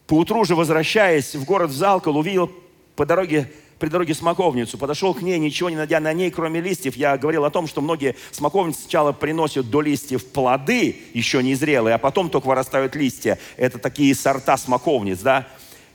[0.07, 2.51] Поутру же, возвращаясь в город в Залкал, увидел
[2.97, 3.51] по дороге
[3.83, 6.95] при дороге смоковницу, подошел к ней, ничего не найдя на ней, кроме листьев.
[6.95, 11.97] Я говорил о том, что многие смоковницы сначала приносят до листьев плоды, еще не зрелые,
[11.97, 13.41] а потом только вырастают листья.
[13.57, 15.49] Это такие сорта смоковниц, да.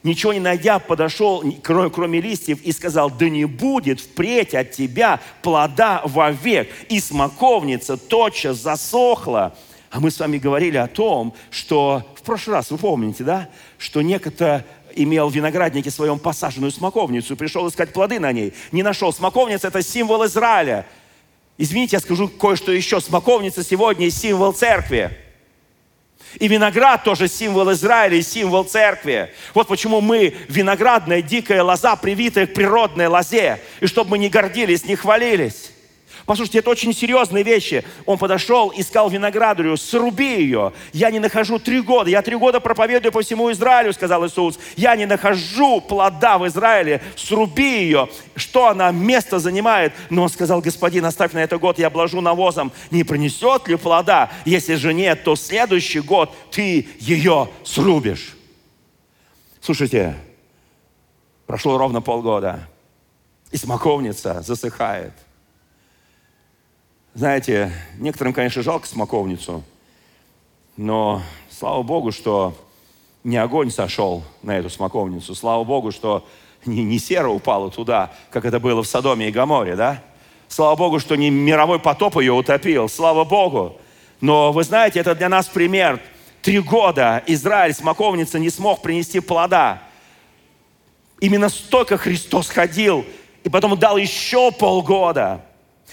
[0.03, 5.21] Ничего не найдя, подошел, кроме, кроме листьев, и сказал, да не будет впредь от тебя
[5.41, 6.69] плода вовек.
[6.89, 9.55] И смоковница тотчас засохла.
[9.89, 14.01] А мы с вами говорили о том, что в прошлый раз, вы помните, да, что
[14.01, 14.65] некто
[14.95, 18.53] имел в винограднике своем посаженную смоковницу пришел искать плоды на ней.
[18.71, 19.13] Не нашел.
[19.13, 20.85] Смоковница– это символ Израиля.
[21.57, 22.99] Извините, я скажу кое-что еще.
[22.99, 25.17] Смоковница сегодня– символ церкви.
[26.35, 29.31] И виноград тоже символ Израиля и символ церкви.
[29.53, 33.61] Вот почему мы виноградная дикая лоза, привитая к природной лозе.
[33.79, 35.71] И чтобы мы не гордились, не хвалились.
[36.27, 37.85] Послушайте, это очень серьезные вещи.
[38.05, 40.73] Он подошел и сказал виноградарю, сруби ее.
[40.91, 42.09] Я не нахожу три года.
[42.09, 44.59] Я три года проповедую по всему Израилю, сказал Иисус.
[44.75, 47.01] Я не нахожу плода в Израиле.
[47.15, 48.09] Сруби ее.
[48.35, 49.93] Что она место занимает?
[50.09, 52.73] Но он сказал, господин, оставь на этот год, я обложу навозом.
[52.91, 54.29] Не принесет ли плода?
[54.43, 58.35] Если же нет, то следующий год ты ее срубишь.
[59.61, 60.17] Слушайте,
[61.45, 62.67] прошло ровно полгода,
[63.49, 65.13] и смоковница засыхает–
[67.17, 69.63] знаете, некоторым, конечно, жалко смоковницу,
[70.77, 72.53] но слава Богу, что
[73.23, 75.33] не огонь сошел на эту смоковницу.
[75.33, 76.27] Слава Богу, что
[76.63, 80.03] не, не сера упала туда, как это было в Содоме и Гаморе, да?
[80.47, 82.87] Слава Богу, что не мировой потоп ее утопил.
[82.87, 83.81] Слава Богу.
[84.21, 85.99] Но вы знаете, это для нас пример.
[86.43, 89.81] Три года Израиль, смоковница, не смог принести плода.
[91.19, 93.03] Именно столько Христос ходил,
[93.43, 95.43] и потом дал еще полгода.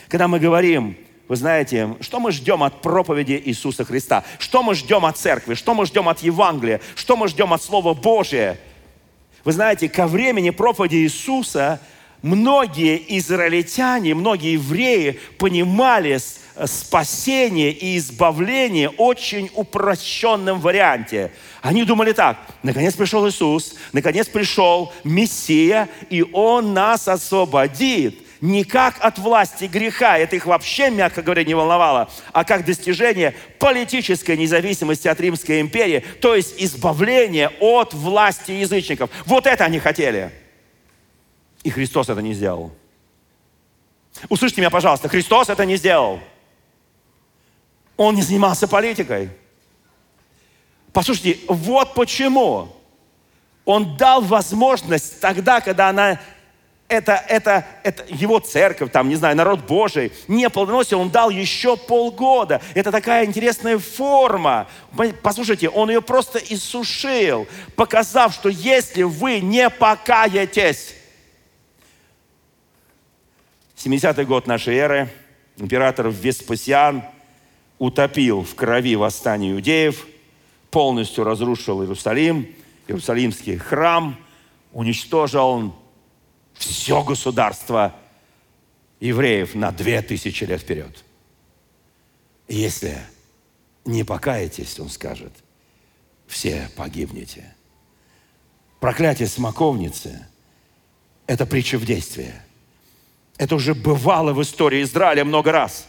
[0.09, 4.25] Когда мы говорим, вы знаете, что мы ждем от проповеди Иисуса Христа?
[4.39, 5.55] Что мы ждем от церкви?
[5.55, 6.81] Что мы ждем от Евангелия?
[6.95, 8.59] Что мы ждем от Слова Божия?
[9.43, 11.81] Вы знаете, ко времени проповеди Иисуса
[12.20, 16.18] многие израильтяне, многие евреи понимали
[16.66, 21.33] спасение и избавление очень упрощенном варианте.
[21.62, 29.03] Они думали так, наконец пришел Иисус, наконец пришел Мессия, и Он нас освободит не как
[29.03, 35.09] от власти греха, это их вообще, мягко говоря, не волновало, а как достижение политической независимости
[35.09, 39.09] от Римской империи, то есть избавление от власти язычников.
[39.24, 40.30] Вот это они хотели.
[41.62, 42.70] И Христос это не сделал.
[44.28, 46.20] Услышьте меня, пожалуйста, Христос это не сделал.
[47.97, 49.30] Он не занимался политикой.
[50.92, 52.76] Послушайте, вот почему.
[53.64, 56.20] Он дал возможность тогда, когда она
[56.89, 61.76] это, это, это его церковь, там, не знаю, народ Божий не плодоносил, он дал еще
[61.76, 62.61] полгода.
[62.74, 64.68] Это такая интересная форма.
[65.22, 70.95] Послушайте, он ее просто иссушил, показав, что если вы не покаетесь,
[73.76, 75.09] 70-й год нашей эры,
[75.57, 77.03] император Веспасиан
[77.78, 80.07] утопил в крови восстание иудеев,
[80.70, 82.47] полностью разрушил Иерусалим,
[82.87, 84.16] Иерусалимский храм,
[84.72, 85.74] уничтожил
[86.55, 87.94] все государство
[89.00, 91.05] евреев на две тысячи лет вперед.
[92.48, 92.98] если
[93.84, 95.32] не покаетесь, он скажет,
[96.26, 97.55] все погибнете.
[98.80, 100.26] Проклятие смоковницы–
[101.26, 102.32] это притча в действии.
[103.36, 105.86] Это уже бывало в истории Израиля много раз.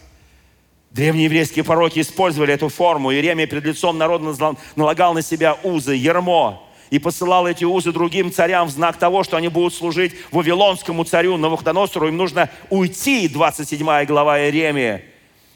[0.90, 3.12] Древние еврейские пророки использовали эту форму.
[3.12, 8.68] Иеремия перед лицом народа налагал на себя узы, ермо, и посылал эти узы другим царям
[8.68, 12.08] в знак того, что они будут служить Вавилонскому царю Навуходоносору.
[12.08, 15.02] Им нужно уйти, 27 глава Иеремии.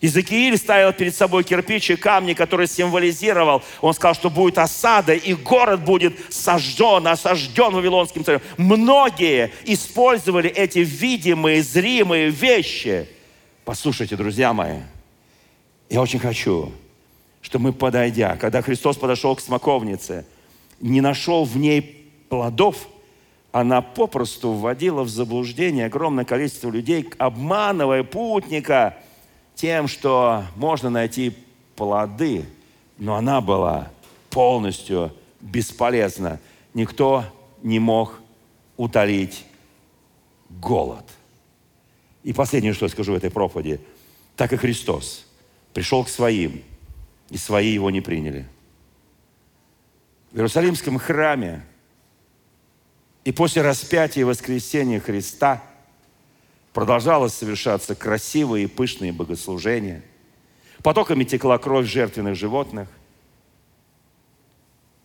[0.01, 3.63] Иезекииль ставил перед собой кирпичи, камни, которые символизировал.
[3.83, 8.41] Он сказал, что будет осада, и город будет сожжен, осажден Вавилонским царем.
[8.57, 13.07] Многие использовали эти видимые, зримые вещи.
[13.67, 14.79] Послушайте, друзья мои,
[15.91, 16.73] я очень хочу,
[17.43, 20.25] чтобы мы, подойдя, когда Христос подошел к смоковнице–
[20.81, 22.89] не нашел в ней плодов,
[23.53, 28.97] она попросту вводила в заблуждение огромное количество людей, обманывая путника
[29.55, 31.37] тем, что можно найти
[31.77, 32.45] плоды,
[32.99, 33.91] но она была
[34.31, 36.41] полностью бесполезна.
[36.75, 37.25] Никто
[37.63, 38.21] не мог
[38.77, 39.45] утолить
[40.49, 41.05] голод.
[42.23, 43.81] И последнее, что я скажу в этой проповеди,
[44.37, 45.27] так и Христос
[45.75, 46.63] пришел к своим,
[47.31, 48.47] и свои его не приняли–
[50.33, 51.63] в Иерусалимском храме
[53.25, 55.63] и после распятия и воскресения Христа
[56.73, 60.03] продолжалось совершаться красивые и пышные богослужения.
[60.83, 62.89] Потоками текла кровь жертвенных животных.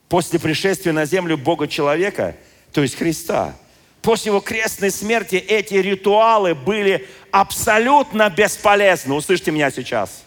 [0.07, 2.37] После пришествия на землю Бога человека,
[2.71, 3.55] то есть Христа,
[4.01, 9.15] после его крестной смерти эти ритуалы были абсолютно бесполезны.
[9.15, 10.23] Услышьте меня сейчас.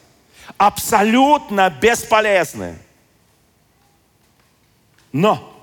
[0.57, 2.77] Абсолютно бесполезны.
[5.13, 5.55] Но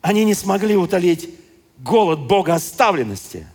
[0.00, 1.30] они не смогли утолить
[1.78, 3.46] голод Бога оставленности.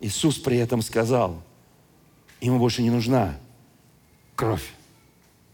[0.00, 1.42] Иисус при этом сказал,
[2.40, 3.38] ему больше не нужна
[4.36, 4.72] кровь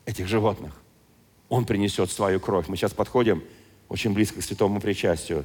[0.07, 0.75] этих животных.
[1.49, 2.69] Он принесет свою кровь.
[2.69, 3.43] Мы сейчас подходим
[3.89, 5.45] очень близко к святому причастию.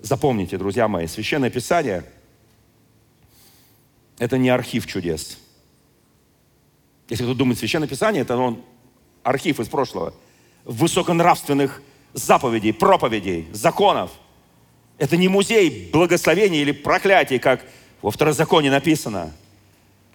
[0.00, 2.04] Запомните, друзья мои, Священное Писание–
[4.18, 5.38] это не архив чудес.
[7.08, 8.62] Если кто думает, Священное Писание– это он,
[9.22, 10.12] архив из прошлого–
[10.64, 14.10] высоконравственных заповедей, проповедей, законов.
[14.98, 17.64] Это не музей благословений или проклятий, как
[18.02, 19.32] во второзаконе написано.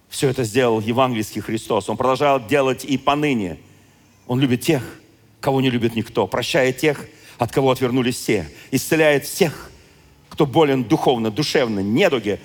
[0.09, 1.89] Все это сделал евангельский Христос.
[1.89, 3.57] Он продолжал делать и поныне.
[4.27, 4.83] Он любит тех,
[5.39, 6.25] кого не любит никто.
[6.25, 7.05] Прощает тех,
[7.37, 8.49] от кого отвернулись все.
[8.71, 9.69] Исцеляет всех,
[10.29, 12.39] кто болен духовно, душевно, недуги,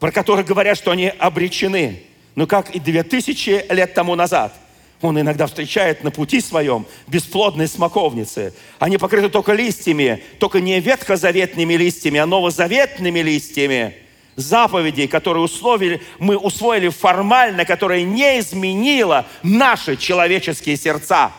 [0.00, 2.02] про которых говорят, что они обречены.
[2.34, 4.54] Но как и две тысячи лет тому назад–
[5.02, 8.52] он иногда встречает на пути своем бесплодные смоковницы.
[8.78, 13.94] Они покрыты только листьями, только не ветхозаветными листьями, а новозаветными листьями
[14.36, 21.32] заповедей, которые условили, мы усвоили формально, которые не изменило наши человеческие сердца.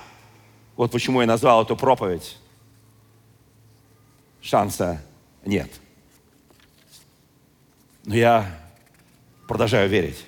[0.75, 2.37] Вот почему я назвал эту проповедь.
[4.41, 5.01] Шанса
[5.45, 5.69] нет.
[8.05, 8.59] Но я
[9.47, 10.25] продолжаю верить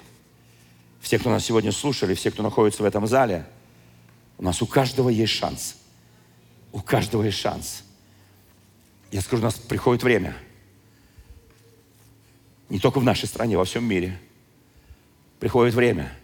[1.03, 3.45] все, кто нас сегодня слушали, все, кто находится в этом зале,
[4.37, 5.75] у нас у каждого есть шанс.
[6.71, 7.83] У каждого есть шанс.
[9.11, 10.33] Я скажу, у нас приходит время.
[12.69, 14.17] Не только в нашей стране, во всем мире.
[15.41, 16.17] Приходит время,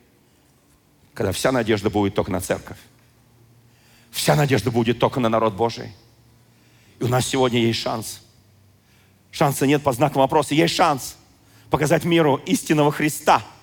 [1.14, 2.80] когда вся надежда будет только на церковь.
[4.12, 5.92] Вся надежда будет только на народ Божий.
[7.00, 8.22] И у нас сегодня есть шанс.
[9.30, 10.56] Шанса нет по знакам вопроса.
[10.56, 11.18] Есть шанс
[11.70, 13.44] показать миру истинного Христа–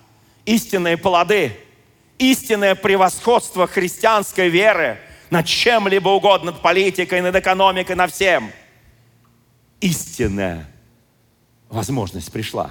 [0.47, 1.53] истинные плоды,
[2.18, 4.99] истинное превосходство христианской веры
[5.30, 8.51] над чем-либо угодно, над политикой, над экономикой, над всем.
[9.80, 10.66] Истинная
[11.68, 12.70] возможность пришла.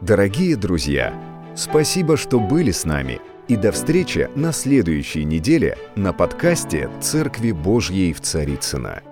[0.00, 1.12] Дорогие друзья,
[1.56, 3.20] спасибо, что были с нами.
[3.48, 9.02] И до встречи на следующей неделе на подкасте «Церкви Божьей в Царицына.